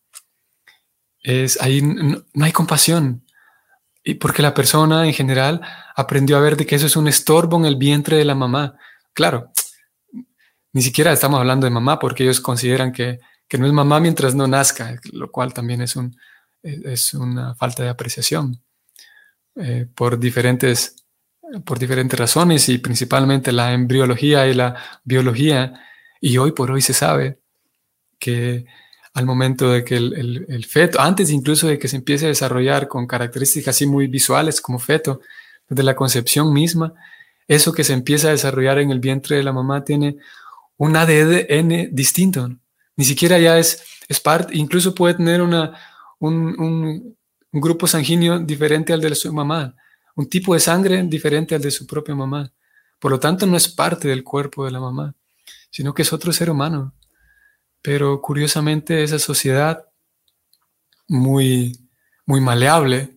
es 1.24 1.60
ahí 1.60 1.82
no, 1.82 2.22
no 2.32 2.44
hay 2.44 2.52
compasión, 2.52 3.24
y 4.04 4.14
porque 4.14 4.42
la 4.42 4.54
persona 4.54 5.06
en 5.06 5.12
general 5.12 5.60
aprendió 5.96 6.36
a 6.36 6.40
ver 6.40 6.56
de 6.56 6.66
que 6.66 6.76
eso 6.76 6.86
es 6.86 6.94
un 6.94 7.08
estorbo 7.08 7.56
en 7.56 7.64
el 7.64 7.74
vientre 7.74 8.16
de 8.16 8.24
la 8.24 8.36
mamá. 8.36 8.76
Claro, 9.12 9.50
ni 10.72 10.82
siquiera 10.82 11.12
estamos 11.12 11.40
hablando 11.40 11.64
de 11.66 11.70
mamá 11.70 11.98
porque 11.98 12.22
ellos 12.22 12.40
consideran 12.40 12.92
que, 12.92 13.18
no 13.56 13.66
es 13.66 13.72
mamá 13.72 14.00
mientras 14.00 14.34
no 14.34 14.46
nazca, 14.46 15.00
lo 15.12 15.30
cual 15.30 15.54
también 15.54 15.80
es, 15.80 15.96
un, 15.96 16.14
es 16.62 17.14
una 17.14 17.54
falta 17.54 17.82
de 17.82 17.88
apreciación 17.88 18.60
eh, 19.56 19.86
por, 19.94 20.18
diferentes, 20.18 20.96
por 21.64 21.78
diferentes 21.78 22.18
razones 22.18 22.68
y 22.68 22.78
principalmente 22.78 23.50
la 23.52 23.72
embriología 23.72 24.46
y 24.46 24.54
la 24.54 24.76
biología. 25.04 25.80
Y 26.20 26.36
hoy 26.36 26.52
por 26.52 26.70
hoy 26.70 26.82
se 26.82 26.92
sabe 26.92 27.38
que 28.18 28.66
al 29.14 29.26
momento 29.26 29.70
de 29.70 29.84
que 29.84 29.96
el, 29.96 30.66
feto, 30.68 31.00
antes 31.00 31.30
incluso 31.30 31.66
de 31.66 31.78
que 31.78 31.88
se 31.88 31.96
empiece 31.96 32.26
a 32.26 32.28
desarrollar 32.28 32.86
con 32.86 33.06
características 33.06 33.74
así 33.74 33.86
muy 33.86 34.06
visuales 34.06 34.60
como 34.60 34.78
feto, 34.78 35.20
desde 35.68 35.82
la 35.82 35.96
concepción 35.96 36.52
misma, 36.52 36.94
eso 37.48 37.72
que 37.72 37.84
se 37.84 37.94
empieza 37.94 38.28
a 38.28 38.32
desarrollar 38.32 38.78
en 38.78 38.90
el 38.90 39.00
vientre 39.00 39.36
de 39.36 39.42
la 39.42 39.52
mamá 39.52 39.84
tiene 39.84 40.18
un 40.76 40.96
ADN 40.96 41.88
distinto. 41.90 42.48
Ni 42.98 43.04
siquiera 43.04 43.38
ya 43.38 43.56
es, 43.58 43.84
es 44.08 44.18
parte, 44.18 44.56
incluso 44.56 44.92
puede 44.92 45.14
tener 45.14 45.40
una, 45.40 45.72
un, 46.18 46.60
un, 46.60 47.16
grupo 47.52 47.86
sanguíneo 47.86 48.40
diferente 48.40 48.92
al 48.92 49.00
de 49.00 49.14
su 49.14 49.32
mamá, 49.32 49.74
un 50.16 50.28
tipo 50.28 50.52
de 50.52 50.60
sangre 50.60 51.02
diferente 51.04 51.54
al 51.54 51.62
de 51.62 51.70
su 51.70 51.86
propia 51.86 52.16
mamá. 52.16 52.52
Por 52.98 53.12
lo 53.12 53.20
tanto, 53.20 53.46
no 53.46 53.56
es 53.56 53.68
parte 53.68 54.08
del 54.08 54.24
cuerpo 54.24 54.64
de 54.64 54.72
la 54.72 54.80
mamá, 54.80 55.14
sino 55.70 55.94
que 55.94 56.02
es 56.02 56.12
otro 56.12 56.32
ser 56.32 56.50
humano. 56.50 56.92
Pero 57.82 58.20
curiosamente 58.20 59.04
esa 59.04 59.20
sociedad 59.20 59.86
muy, 61.06 61.78
muy 62.26 62.40
maleable, 62.40 63.16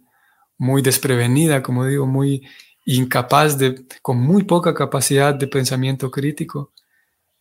muy 0.59 0.83
desprevenida, 0.83 1.63
como 1.63 1.87
digo, 1.87 2.05
muy 2.05 2.47
incapaz 2.85 3.57
de, 3.57 3.83
con 4.03 4.19
muy 4.19 4.43
poca 4.43 4.75
capacidad 4.75 5.33
de 5.33 5.47
pensamiento 5.47 6.11
crítico, 6.11 6.71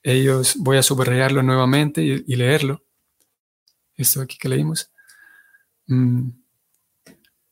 ellos, 0.03 0.57
voy 0.59 0.79
a 0.79 0.83
subrayarlo 0.83 1.43
nuevamente 1.43 2.03
y, 2.03 2.37
leerlo, 2.37 2.83
esto 3.97 4.23
aquí 4.23 4.39
que 4.39 4.49
leímos, 4.49 4.91
mm, 5.87 6.31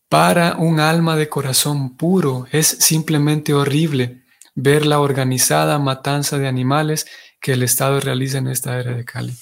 para 0.09 0.57
un 0.57 0.81
alma 0.81 1.17
de 1.17 1.29
corazón 1.29 1.97
puro 1.97 2.47
es 2.51 2.67
simplemente 2.67 3.53
horrible 3.53 4.25
ver 4.55 4.87
la 4.87 5.01
organizada 5.01 5.79
matanza 5.79 6.39
de 6.39 6.49
animales 6.49 7.07
que 7.41 7.53
el 7.53 7.63
Estado 7.63 8.01
realiza 8.01 8.39
en 8.39 8.49
esta 8.49 8.79
era 8.81 8.95
de 8.95 9.05
Cali. 9.05 9.35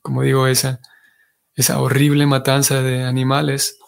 Como 0.00 0.22
digo, 0.22 0.46
esa, 0.46 0.80
esa 1.54 1.80
horrible 1.80 2.24
matanza 2.26 2.82
de 2.82 3.04
animales, 3.04 3.78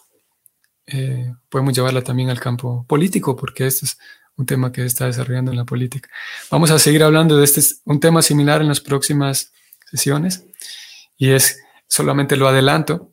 eh, 0.85 1.33
podemos 1.49 1.73
llevarla 1.73 2.03
también 2.03 2.29
al 2.29 2.39
campo 2.39 2.85
político, 2.87 3.35
porque 3.35 3.65
este 3.65 3.87
es 3.87 3.97
un 4.41 4.45
tema 4.47 4.71
que 4.71 4.83
está 4.83 5.05
desarrollando 5.05 5.51
en 5.51 5.57
la 5.57 5.65
política. 5.65 6.09
Vamos 6.49 6.71
a 6.71 6.79
seguir 6.79 7.03
hablando 7.03 7.37
de 7.37 7.45
este, 7.45 7.61
un 7.85 7.99
tema 7.99 8.21
similar 8.21 8.61
en 8.61 8.67
las 8.67 8.81
próximas 8.81 9.53
sesiones, 9.89 10.45
y 11.17 11.29
es, 11.31 11.59
solamente 11.87 12.35
lo 12.35 12.47
adelanto, 12.47 13.11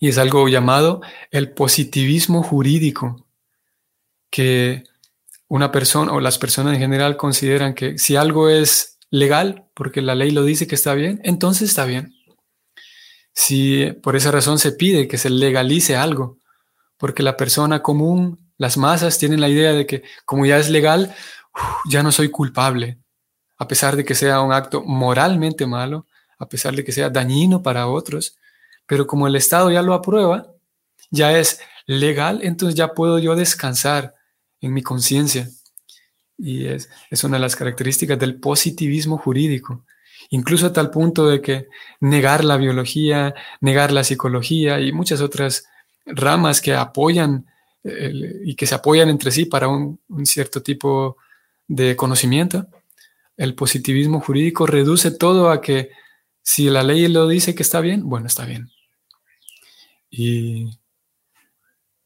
y 0.00 0.08
es 0.08 0.18
algo 0.18 0.48
llamado 0.48 1.00
el 1.30 1.52
positivismo 1.52 2.42
jurídico, 2.42 3.26
que 4.28 4.84
una 5.46 5.70
persona 5.70 6.12
o 6.12 6.20
las 6.20 6.38
personas 6.38 6.74
en 6.74 6.80
general 6.80 7.16
consideran 7.16 7.74
que 7.74 7.96
si 7.98 8.16
algo 8.16 8.48
es 8.48 8.98
legal, 9.10 9.66
porque 9.74 10.02
la 10.02 10.16
ley 10.16 10.32
lo 10.32 10.42
dice 10.42 10.66
que 10.66 10.74
está 10.74 10.94
bien, 10.94 11.20
entonces 11.22 11.68
está 11.68 11.84
bien. 11.84 12.12
Si 13.32 13.92
por 14.02 14.16
esa 14.16 14.32
razón 14.32 14.58
se 14.58 14.72
pide 14.72 15.06
que 15.06 15.18
se 15.18 15.30
legalice 15.30 15.94
algo, 15.94 16.38
porque 16.96 17.22
la 17.22 17.36
persona 17.36 17.82
común, 17.82 18.43
las 18.56 18.76
masas 18.76 19.18
tienen 19.18 19.40
la 19.40 19.48
idea 19.48 19.72
de 19.72 19.86
que 19.86 20.02
como 20.24 20.46
ya 20.46 20.58
es 20.58 20.70
legal, 20.70 21.14
ya 21.88 22.02
no 22.02 22.12
soy 22.12 22.30
culpable, 22.30 22.98
a 23.58 23.68
pesar 23.68 23.96
de 23.96 24.04
que 24.04 24.14
sea 24.14 24.40
un 24.40 24.52
acto 24.52 24.82
moralmente 24.82 25.66
malo, 25.66 26.06
a 26.38 26.48
pesar 26.48 26.74
de 26.74 26.84
que 26.84 26.92
sea 26.92 27.10
dañino 27.10 27.62
para 27.62 27.86
otros, 27.86 28.36
pero 28.86 29.06
como 29.06 29.26
el 29.26 29.36
Estado 29.36 29.70
ya 29.70 29.82
lo 29.82 29.94
aprueba, 29.94 30.52
ya 31.10 31.38
es 31.38 31.60
legal, 31.86 32.40
entonces 32.42 32.74
ya 32.74 32.94
puedo 32.94 33.18
yo 33.18 33.36
descansar 33.36 34.14
en 34.60 34.72
mi 34.72 34.82
conciencia. 34.82 35.48
Y 36.36 36.66
es, 36.66 36.88
una 37.22 37.36
de 37.36 37.42
las 37.42 37.56
características 37.56 38.18
del 38.18 38.40
positivismo 38.40 39.18
jurídico, 39.18 39.84
incluso 40.30 40.66
a 40.66 40.72
tal 40.72 40.90
punto 40.90 41.28
de 41.28 41.40
que 41.40 41.68
negar 42.00 42.44
la 42.44 42.56
biología, 42.56 43.34
negar 43.60 43.92
la 43.92 44.04
psicología 44.04 44.80
y 44.80 44.92
muchas 44.92 45.20
otras 45.20 45.66
ramas 46.06 46.60
que 46.60 46.74
apoyan 46.74 47.46
y 47.84 48.54
que 48.56 48.66
se 48.66 48.74
apoyan 48.74 49.10
entre 49.10 49.30
sí 49.30 49.44
para 49.44 49.68
un, 49.68 50.00
cierto 50.24 50.62
tipo 50.62 51.18
de 51.68 51.96
conocimiento, 51.96 52.66
el 53.36 53.54
positivismo 53.54 54.20
jurídico 54.20 54.66
reduce 54.66 55.10
todo 55.10 55.50
a 55.50 55.60
que 55.60 55.90
si 56.42 56.70
la 56.70 56.82
ley 56.82 57.08
lo 57.08 57.28
dice 57.28 57.54
que 57.54 57.62
está 57.62 57.80
bien, 57.80 58.08
bueno, 58.08 58.26
está 58.26 58.44
bien. 58.44 58.70
y 60.10 60.70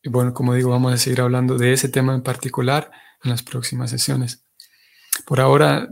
bueno, 0.04 0.32
como 0.32 0.54
digo, 0.54 0.70
vamos 0.70 0.92
a 0.92 0.96
seguir 0.96 1.20
hablando 1.20 1.58
de 1.58 1.72
ese 1.72 1.88
tema 1.88 2.14
en 2.14 2.22
particular 2.22 2.90
en 3.22 3.30
las 3.30 3.42
próximas 3.42 3.90
sesiones. 3.90 4.44
Por 5.26 5.40
ahora, 5.40 5.88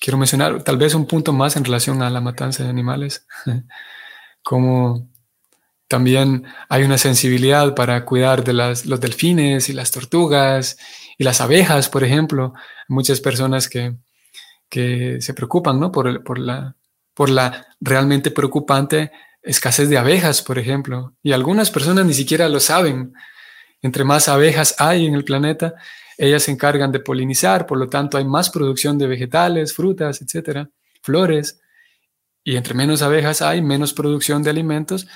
quiero 0.00 0.18
mencionar 0.18 0.62
tal 0.62 0.76
vez 0.76 0.94
un 0.94 1.06
punto 1.06 1.32
más 1.32 1.56
en 1.56 1.64
relación 1.64 2.02
a 2.02 2.10
la 2.10 2.20
matanza 2.20 2.64
de 2.64 2.70
animales, 2.70 3.26
como 4.42 5.09
también 5.90 6.44
hay 6.68 6.84
una 6.84 6.98
sensibilidad 6.98 7.74
para 7.74 8.04
cuidar 8.04 8.44
de 8.44 8.52
las, 8.52 8.86
los 8.86 9.00
delfines 9.00 9.68
y 9.68 9.72
las 9.72 9.90
tortugas 9.90 10.78
y 11.18 11.24
las 11.24 11.40
abejas, 11.40 11.88
por 11.88 12.04
ejemplo. 12.04 12.54
Muchas 12.86 13.20
personas 13.20 13.68
que, 13.68 13.96
que 14.68 15.20
se 15.20 15.34
preocupan 15.34 15.80
¿no? 15.80 15.90
por, 15.90 16.22
por, 16.22 16.38
la, 16.38 16.76
por 17.12 17.28
la 17.28 17.66
realmente 17.80 18.30
preocupante 18.30 19.10
escasez 19.42 19.88
de 19.88 19.98
abejas, 19.98 20.42
por 20.42 20.60
ejemplo. 20.60 21.16
Y 21.24 21.32
algunas 21.32 21.72
personas 21.72 22.06
ni 22.06 22.14
siquiera 22.14 22.48
lo 22.48 22.60
saben. 22.60 23.12
Entre 23.82 24.04
más 24.04 24.28
abejas 24.28 24.76
hay 24.78 25.06
en 25.06 25.14
el 25.14 25.24
planeta, 25.24 25.74
ellas 26.16 26.44
se 26.44 26.52
encargan 26.52 26.92
de 26.92 27.00
polinizar, 27.00 27.66
por 27.66 27.78
lo 27.78 27.88
tanto 27.88 28.16
hay 28.16 28.24
más 28.24 28.48
producción 28.48 28.96
de 28.96 29.08
vegetales, 29.08 29.74
frutas, 29.74 30.22
etcétera, 30.22 30.70
flores. 31.02 31.60
Y 32.44 32.54
entre 32.54 32.74
menos 32.74 33.02
abejas 33.02 33.42
hay, 33.42 33.60
menos 33.60 33.92
producción 33.92 34.44
de 34.44 34.50
alimentos, 34.50 35.08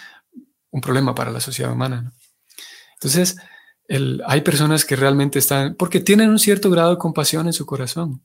un 0.75 0.81
problema 0.81 1.15
para 1.15 1.31
la 1.31 1.39
sociedad 1.39 1.73
humana. 1.73 2.13
Entonces, 2.95 3.37
hay 4.27 4.41
personas 4.41 4.85
que 4.85 4.97
realmente 4.97 5.39
están, 5.39 5.77
porque 5.77 6.01
tienen 6.01 6.31
un 6.31 6.41
cierto 6.41 6.69
grado 6.69 6.91
de 6.91 6.99
compasión 6.99 7.47
en 7.47 7.53
su 7.53 7.65
corazón. 7.65 8.21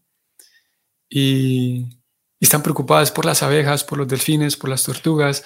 Y, 1.07 1.85
y 2.39 2.45
están 2.45 2.63
preocupadas 2.63 3.11
por 3.11 3.25
las 3.25 3.43
abejas, 3.43 3.83
por 3.83 3.99
los 3.99 4.07
delfines, 4.07 4.57
por 4.57 4.71
las 4.71 4.83
tortugas. 4.83 5.43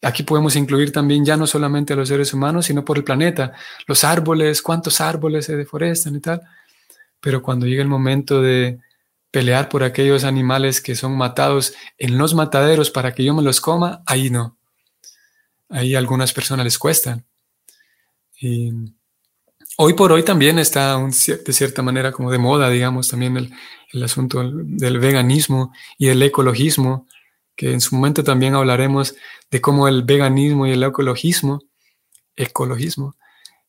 Aquí 0.00 0.22
podemos 0.22 0.54
incluir 0.54 0.92
también 0.92 1.24
ya 1.24 1.36
no 1.36 1.48
solamente 1.48 1.92
a 1.92 1.96
los 1.96 2.08
seres 2.08 2.32
humanos, 2.32 2.66
sino 2.66 2.84
por 2.84 2.98
el 2.98 3.04
planeta, 3.04 3.52
los 3.88 4.04
árboles, 4.04 4.62
cuántos 4.62 5.00
árboles 5.00 5.46
se 5.46 5.56
deforestan 5.56 6.14
y 6.14 6.20
tal. 6.20 6.40
Pero 7.18 7.42
cuando 7.42 7.66
llega 7.66 7.82
el 7.82 7.88
momento 7.88 8.40
de 8.40 8.78
pelear 9.32 9.68
por 9.68 9.82
aquellos 9.82 10.22
animales 10.22 10.80
que 10.80 10.94
son 10.94 11.16
matados 11.16 11.74
en 11.98 12.16
los 12.16 12.32
mataderos 12.32 12.92
para 12.92 13.12
que 13.12 13.24
yo 13.24 13.34
me 13.34 13.42
los 13.42 13.60
coma, 13.60 14.04
ahí 14.06 14.30
no. 14.30 14.56
Ahí 15.74 15.96
a 15.96 15.98
algunas 15.98 16.32
personas 16.32 16.64
les 16.64 16.78
cuesta. 16.78 17.24
Y 18.40 18.70
hoy 19.76 19.94
por 19.94 20.12
hoy 20.12 20.22
también 20.22 20.60
está 20.60 20.96
de 20.98 21.52
cierta 21.52 21.82
manera 21.82 22.12
como 22.12 22.30
de 22.30 22.38
moda, 22.38 22.70
digamos, 22.70 23.08
también 23.08 23.36
el, 23.36 23.52
el 23.92 24.02
asunto 24.04 24.48
del 24.48 25.00
veganismo 25.00 25.72
y 25.98 26.08
el 26.08 26.22
ecologismo, 26.22 27.08
que 27.56 27.72
en 27.72 27.80
su 27.80 27.96
momento 27.96 28.22
también 28.22 28.54
hablaremos 28.54 29.16
de 29.50 29.60
cómo 29.60 29.88
el 29.88 30.04
veganismo 30.04 30.68
y 30.68 30.70
el 30.70 30.84
ecologismo, 30.84 31.60
ecologismo, 32.36 33.16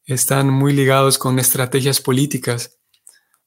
están 0.06 0.52
muy 0.52 0.74
ligados 0.74 1.18
con 1.18 1.40
estrategias 1.40 2.02
políticas 2.02 2.78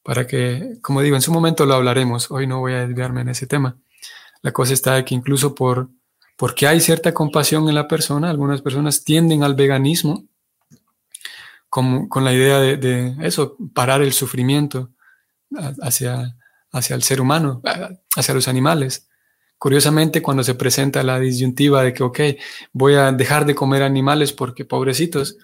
para 0.02 0.26
que, 0.26 0.78
como 0.82 1.00
digo, 1.00 1.14
en 1.14 1.22
su 1.22 1.32
momento 1.32 1.64
lo 1.64 1.74
hablaremos, 1.74 2.28
hoy 2.32 2.48
no 2.48 2.58
voy 2.58 2.72
a 2.72 2.88
desviarme 2.88 3.20
en 3.20 3.28
ese 3.28 3.46
tema. 3.46 3.78
La 4.42 4.50
cosa 4.50 4.74
está 4.74 4.94
de 4.96 5.04
que 5.04 5.14
incluso 5.14 5.54
por, 5.54 5.90
porque 6.38 6.68
hay 6.68 6.80
cierta 6.80 7.12
compasión 7.12 7.68
en 7.68 7.74
la 7.74 7.88
persona, 7.88 8.30
algunas 8.30 8.62
personas 8.62 9.02
tienden 9.02 9.42
al 9.42 9.56
veganismo 9.56 10.24
como, 11.68 12.08
con 12.08 12.24
la 12.24 12.32
idea 12.32 12.60
de, 12.60 13.16
eso, 13.22 13.56
parar 13.74 14.02
el 14.02 14.12
sufrimiento 14.12 14.90
hacia, 15.82 16.36
hacia 16.70 16.94
el 16.94 17.02
ser 17.02 17.20
humano, 17.20 17.60
hacia 18.14 18.34
los 18.34 18.46
animales. 18.46 19.08
Curiosamente, 19.58 20.22
cuando 20.22 20.44
se 20.44 20.54
presenta 20.54 21.02
la 21.02 21.18
disyuntiva 21.18 21.82
de 21.82 21.92
que, 21.92 22.04
ok, 22.04 22.20
voy 22.72 22.94
a 22.94 23.10
dejar 23.10 23.44
de 23.44 23.56
comer 23.56 23.82
animales 23.82 24.32
porque 24.32 24.64
pobrecitos, 24.64 25.38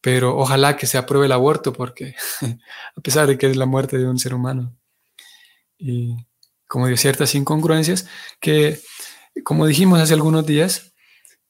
pero 0.00 0.38
ojalá 0.38 0.76
que 0.76 0.86
se 0.86 0.98
apruebe 0.98 1.26
el 1.26 1.32
aborto 1.32 1.72
porque 1.72 2.14
a 2.96 3.00
pesar 3.00 3.26
de 3.26 3.36
que 3.36 3.50
es 3.50 3.56
la 3.56 3.66
muerte 3.66 3.98
de 3.98 4.06
un 4.06 4.20
ser 4.20 4.34
humano. 4.34 4.72
Y 5.76 6.14
como 6.68 6.86
de 6.86 6.96
ciertas 6.96 7.34
incongruencias 7.34 8.06
que, 8.38 8.78
como 9.44 9.66
dijimos 9.66 10.00
hace 10.00 10.14
algunos 10.14 10.46
días, 10.46 10.92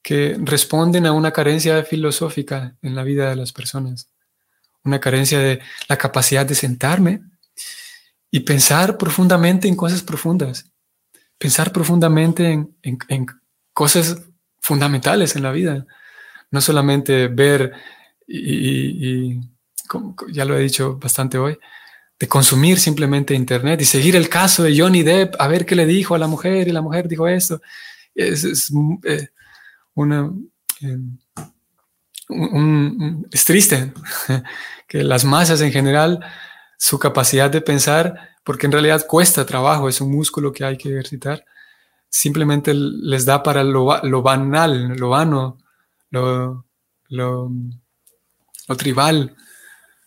que 0.03 0.37
responden 0.41 1.07
a 1.07 1.13
una 1.13 1.33
carencia 1.33 1.83
filosófica 1.85 2.77
en 2.83 2.95
la 2.95 3.03
vida 3.03 3.29
de 3.29 3.37
las 3.37 3.53
personas, 3.53 4.09
una 4.85 5.01
carencia 5.01 5.39
de 5.39 5.61
la 5.89 5.99
capacidad 5.99 6.47
de 6.47 6.55
sentarme 6.55 7.21
y 8.31 8.41
pensar 8.41 8.97
profundamente 8.97 9.69
en 9.69 9.77
cosas 9.77 10.03
profundas, 10.03 10.71
pensar 11.37 11.73
profundamente 11.73 12.67
en, 12.83 13.27
cosas 13.73 14.23
fundamentales 14.61 15.37
en 15.37 15.43
la 15.43 15.53
vida, 15.53 15.87
no 16.51 16.61
solamente 16.61 17.29
ver 17.29 17.73
y, 18.27 19.41
ya 20.33 20.45
lo 20.45 20.57
he 20.57 20.63
dicho 20.63 20.99
bastante 20.99 21.39
hoy, 21.39 21.59
de 22.19 22.29
consumir 22.29 22.79
simplemente 22.79 23.35
Internet 23.35 23.81
y 23.81 23.85
seguir 23.85 24.17
el 24.17 24.29
caso 24.29 24.63
de 24.63 24.79
Johnny 24.79 25.03
Depp, 25.03 25.35
a 25.39 25.47
ver 25.49 25.65
qué 25.65 25.77
le 25.77 25.87
dijo 25.87 26.15
a 26.15 26.19
la 26.19 26.27
mujer 26.27 26.67
y 26.69 26.73
la 26.73 26.83
mujer 26.83 27.09
dijo 27.09 27.29
esto. 27.29 27.61
Es, 28.15 28.45
es 28.45 28.73
eh, 29.05 29.29
una... 29.95 30.31
Em, 30.81 31.19
es 33.31 33.45
triste 33.45 33.93
que 34.87 35.03
las 35.03 35.25
masas 35.25 35.61
en 35.63 35.73
general, 35.73 36.21
su 36.77 36.99
capacidad 36.99 37.51
de 37.51 37.63
pensar, 37.63 38.37
porque 38.45 38.67
en 38.67 38.73
realidad 38.73 39.07
cuesta 39.07 39.47
trabajo, 39.47 39.89
es 39.89 40.01
un 40.01 40.11
músculo 40.11 40.53
que 40.53 40.65
hay 40.65 40.77
que 40.77 40.91
ejercitar, 40.91 41.45
simplemente 42.11 42.75
les 42.75 43.25
da 43.25 43.43
para 43.43 43.65
lo, 43.65 44.03
lo 44.03 44.23
banal, 44.23 44.89
lo 44.97 45.09
vano, 45.09 45.59
lo, 46.11 46.67
lo 47.09 47.51
lo 48.69 48.77
tribal, 48.77 49.35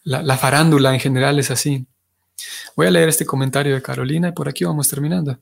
la, 0.04 0.38
farándula 0.38 0.94
en 0.94 1.00
general 1.00 1.40
es 1.40 1.52
así. 1.52 1.88
Voy 2.76 2.88
a 2.88 2.92
leer 2.92 3.10
este 3.10 3.26
comentario 3.26 3.74
de 3.76 3.82
Carolina 3.82 4.30
y 4.30 4.32
por 4.32 4.48
aquí 4.48 4.64
vamos 4.64 4.88
terminando. 4.88 5.40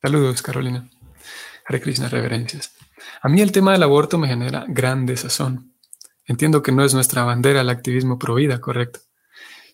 Saludos, 0.00 0.42
Carolina. 0.42 0.88
Hare 1.66 1.80
Krishna, 1.80 2.08
reverencias. 2.08 2.72
A 3.20 3.28
mí 3.28 3.40
el 3.40 3.52
tema 3.52 3.72
del 3.72 3.82
aborto 3.82 4.16
me 4.16 4.28
genera 4.28 4.64
gran 4.68 5.06
desazón. 5.06 5.74
Entiendo 6.24 6.62
que 6.62 6.72
no 6.72 6.84
es 6.84 6.94
nuestra 6.94 7.24
bandera 7.24 7.62
el 7.62 7.70
activismo 7.70 8.18
pro 8.18 8.34
vida, 8.34 8.60
correcto. 8.60 9.00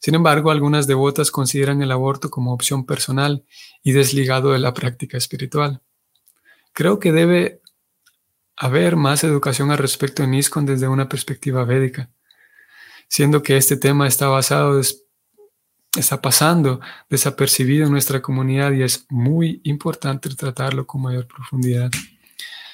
Sin 0.01 0.15
embargo, 0.15 0.51
algunas 0.51 0.87
devotas 0.87 1.31
consideran 1.31 1.83
el 1.83 1.91
aborto 1.91 2.31
como 2.31 2.53
opción 2.53 2.85
personal 2.85 3.45
y 3.83 3.93
desligado 3.93 4.53
de 4.53 4.59
la 4.59 4.75
práctica 4.75 5.17
espiritual. 5.17 5.81
Creo 6.73 6.99
que 6.99 7.13
debe 7.13 7.63
haber 8.57 8.97
más 8.97 9.25
educación 9.25 9.71
al 9.71 9.79
respecto 9.79 10.23
en 10.23 10.35
ISKCON 10.35 10.67
desde 10.67 10.89
una 10.89 11.09
perspectiva 11.09 11.65
védica, 11.65 12.11
siendo 13.09 13.43
que 13.43 13.57
este 13.57 13.77
tema 13.77 14.07
está 14.07 14.29
basado, 14.29 14.81
está 15.97 16.21
pasando 16.21 16.81
desapercibido 17.09 17.87
en 17.87 17.93
nuestra 17.93 18.21
comunidad 18.21 18.73
y 18.73 18.83
es 18.83 19.07
muy 19.09 19.61
importante 19.65 20.29
tratarlo 20.31 20.87
con 20.87 21.03
mayor 21.03 21.27
profundidad. 21.27 21.91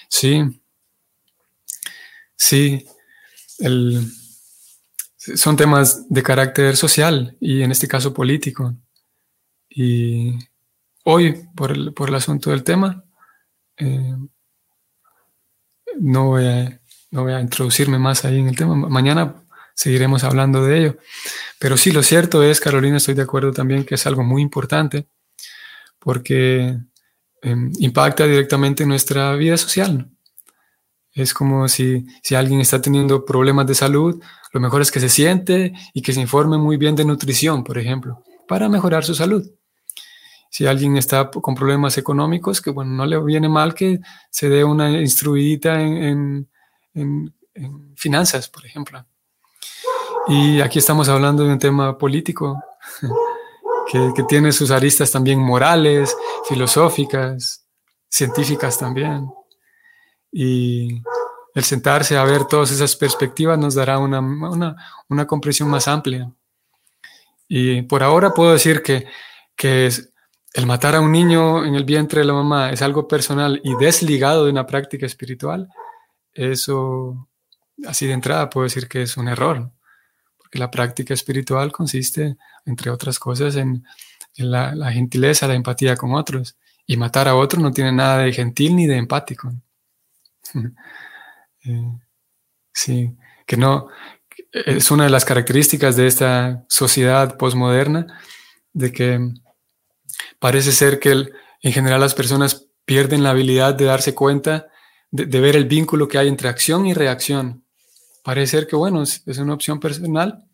Sí, 0.09 0.43
sí, 2.37 2.87
son 5.17 5.57
temas 5.57 6.09
de 6.09 6.23
carácter 6.23 6.77
social 6.77 7.37
y 7.41 7.63
en 7.63 7.71
este 7.71 7.87
caso 7.87 8.13
político. 8.15 8.75
Y 9.69 10.39
hoy, 11.05 11.49
por 11.55 11.71
el, 11.71 11.93
por 11.93 12.09
el 12.09 12.15
asunto 12.17 12.51
del 12.51 12.65
tema, 12.65 13.05
eh, 13.77 14.17
no 15.99 16.27
voy, 16.27 16.47
a, 16.47 16.81
no 17.11 17.23
voy 17.23 17.33
a 17.33 17.41
introducirme 17.41 17.99
más 17.99 18.25
ahí 18.25 18.39
en 18.39 18.49
el 18.49 18.57
tema. 18.57 18.75
Mañana 18.75 19.40
seguiremos 19.81 20.25
hablando 20.25 20.65
de 20.65 20.79
ello. 20.79 20.97
Pero 21.59 21.77
sí, 21.77 21.91
lo 21.91 22.03
cierto 22.03 22.43
es, 22.43 22.61
Carolina, 22.61 22.99
estoy 22.99 23.15
de 23.15 23.23
acuerdo 23.23 23.53
también 23.53 23.85
que 23.85 23.95
es 23.95 24.07
algo 24.07 24.23
muy 24.23 24.43
importante 24.43 25.07
porque 25.99 26.79
em, 27.43 27.73
impacta 27.79 28.27
directamente 28.27 28.85
nuestra 28.85 29.35
vida 29.37 29.57
social. 29.57 30.11
Es 31.13 31.33
como 31.33 31.67
si, 31.69 32.07
si 32.23 32.35
alguien 32.35 32.61
está 32.61 32.81
teniendo 32.83 33.25
problemas 33.25 33.67
de 33.67 33.75
salud, 33.75 34.23
lo 34.53 34.61
mejor 34.61 34.83
es 34.83 34.91
que 34.91 35.01
se 35.01 35.09
siente 35.09 35.73
y 35.95 36.03
que 36.03 36.13
se 36.13 36.21
informe 36.21 36.59
muy 36.59 36.77
bien 36.77 36.95
de 36.95 37.05
nutrición, 37.05 37.65
por 37.65 37.79
ejemplo, 37.79 38.23
para 38.47 38.69
mejorar 38.69 39.05
su 39.05 39.15
salud 39.15 39.51
si 40.51 40.67
alguien 40.67 40.97
está 40.97 41.31
con 41.31 41.55
problemas 41.55 41.97
económicos, 41.97 42.61
que 42.61 42.71
bueno, 42.71 42.91
no 42.91 43.07
le 43.07 43.23
viene 43.23 43.49
mal 43.49 43.73
que 43.73 44.01
se 44.31 44.49
dé 44.49 44.65
una 44.65 44.91
instruidita 45.01 45.81
en, 45.81 46.49
finanzas, 47.95 48.49
por 48.49 48.67
ejemplo. 48.67 49.07
Y 50.29 50.61
aquí 50.61 50.79
estamos 50.79 51.09
hablando 51.09 51.45
de 51.45 51.53
un 51.53 51.59
tema 51.59 51.97
político 51.97 52.63
que, 53.91 54.23
tiene 54.29 54.53
sus 54.53 54.71
aristas 54.71 55.11
también 55.11 55.39
morales, 55.41 56.17
filosóficas, 56.49 57.67
científicas 58.09 58.79
también. 58.79 59.29
Y 60.33 61.03
el 61.55 61.65
sentarse 61.65 62.17
a 62.17 62.25
ver 62.25 62.45
todas 62.45 62.71
esas 62.71 62.95
perspectivas 62.97 63.59
nos 63.59 63.75
dará 63.75 63.99
una, 63.99 64.21
una, 64.21 64.77
una 65.09 65.27
comprensión 65.27 65.69
más 65.69 65.89
amplia. 65.89 66.31
Y 67.49 67.83
por 67.83 68.03
ahora 68.03 68.33
puedo 68.33 68.53
decir 68.53 68.83
que, 68.83 69.07
que 69.57 69.87
es, 69.87 70.11
el 70.55 70.67
matar 70.67 70.97
a 70.97 71.01
un 71.01 71.13
niño 71.13 71.65
en 71.65 71.75
el 71.75 71.85
vientre 71.85 72.21
de 72.21 72.27
la 72.27 72.33
mamá 72.33 72.71
es 72.71 72.83
algo 72.83 73.07
personal 73.07 73.61
y 73.63 73.77
desligado 73.77 74.45
de 74.45 74.51
una 74.51 74.67
práctica 74.67 75.07
espiritual, 75.07 75.69
eso, 76.33 77.29
así 77.87 78.07
de 78.07 78.13
entrada, 78.13 78.51
puedo 78.51 78.65
decir 78.65 78.89
que 78.89 79.03
es 79.03 79.17
un 79.17 79.29
error, 79.29 79.71
la 80.59 80.71
práctica 80.71 81.15
espiritual 81.15 81.73
consiste, 81.73 82.37
entre 82.65 82.91
otras 82.91 83.19
cosas, 83.19 83.57
en, 83.57 83.85
la, 84.37 84.93
gentileza, 84.93 85.47
la 85.47 85.55
empatía 85.55 85.97
con 85.97 86.15
otros, 86.15 86.57
y 86.87 86.97
matar 86.97 87.29
a 87.29 87.37
otro 87.37 87.61
no 87.61 87.73
tiene 87.73 87.93
nada 87.93 88.19
de 88.19 88.33
gentil 88.33 88.77
ni 88.77 88.87
de 88.87 88.97
empático. 88.97 89.53
Eh, 91.63 91.93
sí, 92.73 93.15
que 93.47 93.59
no, 93.59 93.89
es 94.53 94.91
una 94.91 95.05
de 95.05 95.11
las 95.11 95.27
características 95.27 95.95
de 95.95 96.07
esta 96.07 96.65
sociedad 96.69 97.37
postmoderna, 97.37 98.19
de 98.73 98.93
que 98.93 99.21
parece 100.39 100.73
ser 100.73 100.99
que 100.99 101.29
en 101.63 101.73
general 101.73 102.01
las 102.01 102.15
personas 102.15 102.67
pierden 102.85 103.23
la 103.23 103.31
habilidad 103.31 103.75
de 103.75 103.85
darse 103.85 104.15
cuenta, 104.15 104.69
de, 105.11 105.41
ver 105.41 105.57
el 105.57 105.67
vínculo 105.67 106.09
que 106.09 106.19
hay 106.19 106.29
entre 106.29 106.49
acción 106.49 106.87
y 106.87 106.95
reacción. 106.95 107.65
Parece 108.23 108.59
ser 108.59 108.67
que, 108.67 108.77
bueno, 108.77 109.03
es, 109.03 109.23
una 109.39 109.55
opción 109.55 109.81
personal 109.81 110.45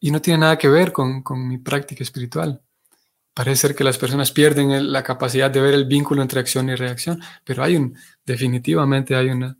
y 0.00 0.10
no 0.10 0.20
tiene 0.20 0.40
nada 0.40 0.58
que 0.58 0.68
ver 0.68 0.92
con, 0.92 1.22
mi 1.48 1.58
práctica 1.58 2.02
espiritual. 2.02 2.62
Parece 3.34 3.68
ser 3.68 3.74
que 3.74 3.84
las 3.84 3.98
personas 3.98 4.32
pierden 4.32 4.92
la 4.92 5.02
capacidad 5.02 5.50
de 5.50 5.60
ver 5.60 5.74
el 5.74 5.84
vínculo 5.84 6.22
entre 6.22 6.40
acción 6.40 6.68
y 6.70 6.74
reacción, 6.74 7.20
pero 7.44 7.62
hay 7.62 7.76
un, 7.76 7.96
definitivamente 8.24 9.14
hay, 9.14 9.30
una, 9.30 9.56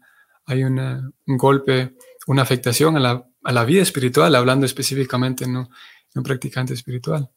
hay 0.46 0.64
un 0.64 1.12
golpe, 1.26 1.94
una 2.26 2.42
afectación 2.42 2.96
a 2.96 3.00
la, 3.00 3.24
a 3.44 3.52
la 3.52 3.64
vida 3.64 3.82
espiritual, 3.82 4.34
hablando 4.34 4.66
específicamente 4.66 5.44
en 5.44 5.56
un 5.56 6.22
practicante 6.24 6.74
espiritual 6.74 7.30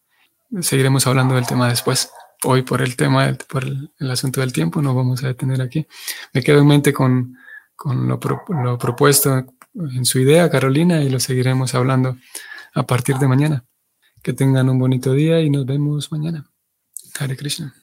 seguiremos 0.60 1.08
hablando 1.08 1.36
del 1.36 1.47
tema 1.47 1.69
después. 1.69 2.12
Hoy 2.43 2.63
por 2.63 2.82
el 2.82 2.95
tema, 2.95 3.38
por 3.47 3.63
el, 3.63 4.12
asunto 4.12 4.41
del 4.41 4.51
tiempo, 4.51 4.82
no 4.82 4.95
vamos 4.95 5.23
a 5.23 5.27
detener 5.27 5.62
aquí. 5.62 5.88
Me 6.34 6.41
quedo 6.41 6.60
en 6.60 6.67
mente 6.67 6.91
con, 6.91 7.38
lo, 7.86 8.19
lo, 8.49 8.77
propuesto 8.77 9.45
en 9.73 10.05
su 10.05 10.19
idea, 10.19 10.49
Carolina, 10.49 11.03
y 11.03 11.10
lo 11.10 11.19
seguiremos 11.19 11.75
hablando 11.75 12.17
a 12.73 12.84
partir 12.84 13.17
de 13.17 13.27
mañana. 13.27 13.65
Que 14.23 14.34
tengan 14.34 14.69
un 14.69 14.79
bonito 14.79 15.13
día 15.13 15.41
y 15.41 15.49
nos 15.49 15.65
vemos 15.65 16.12
mañana. 16.12 16.51
Hare 17.19 17.36
Krishna. 17.36 17.81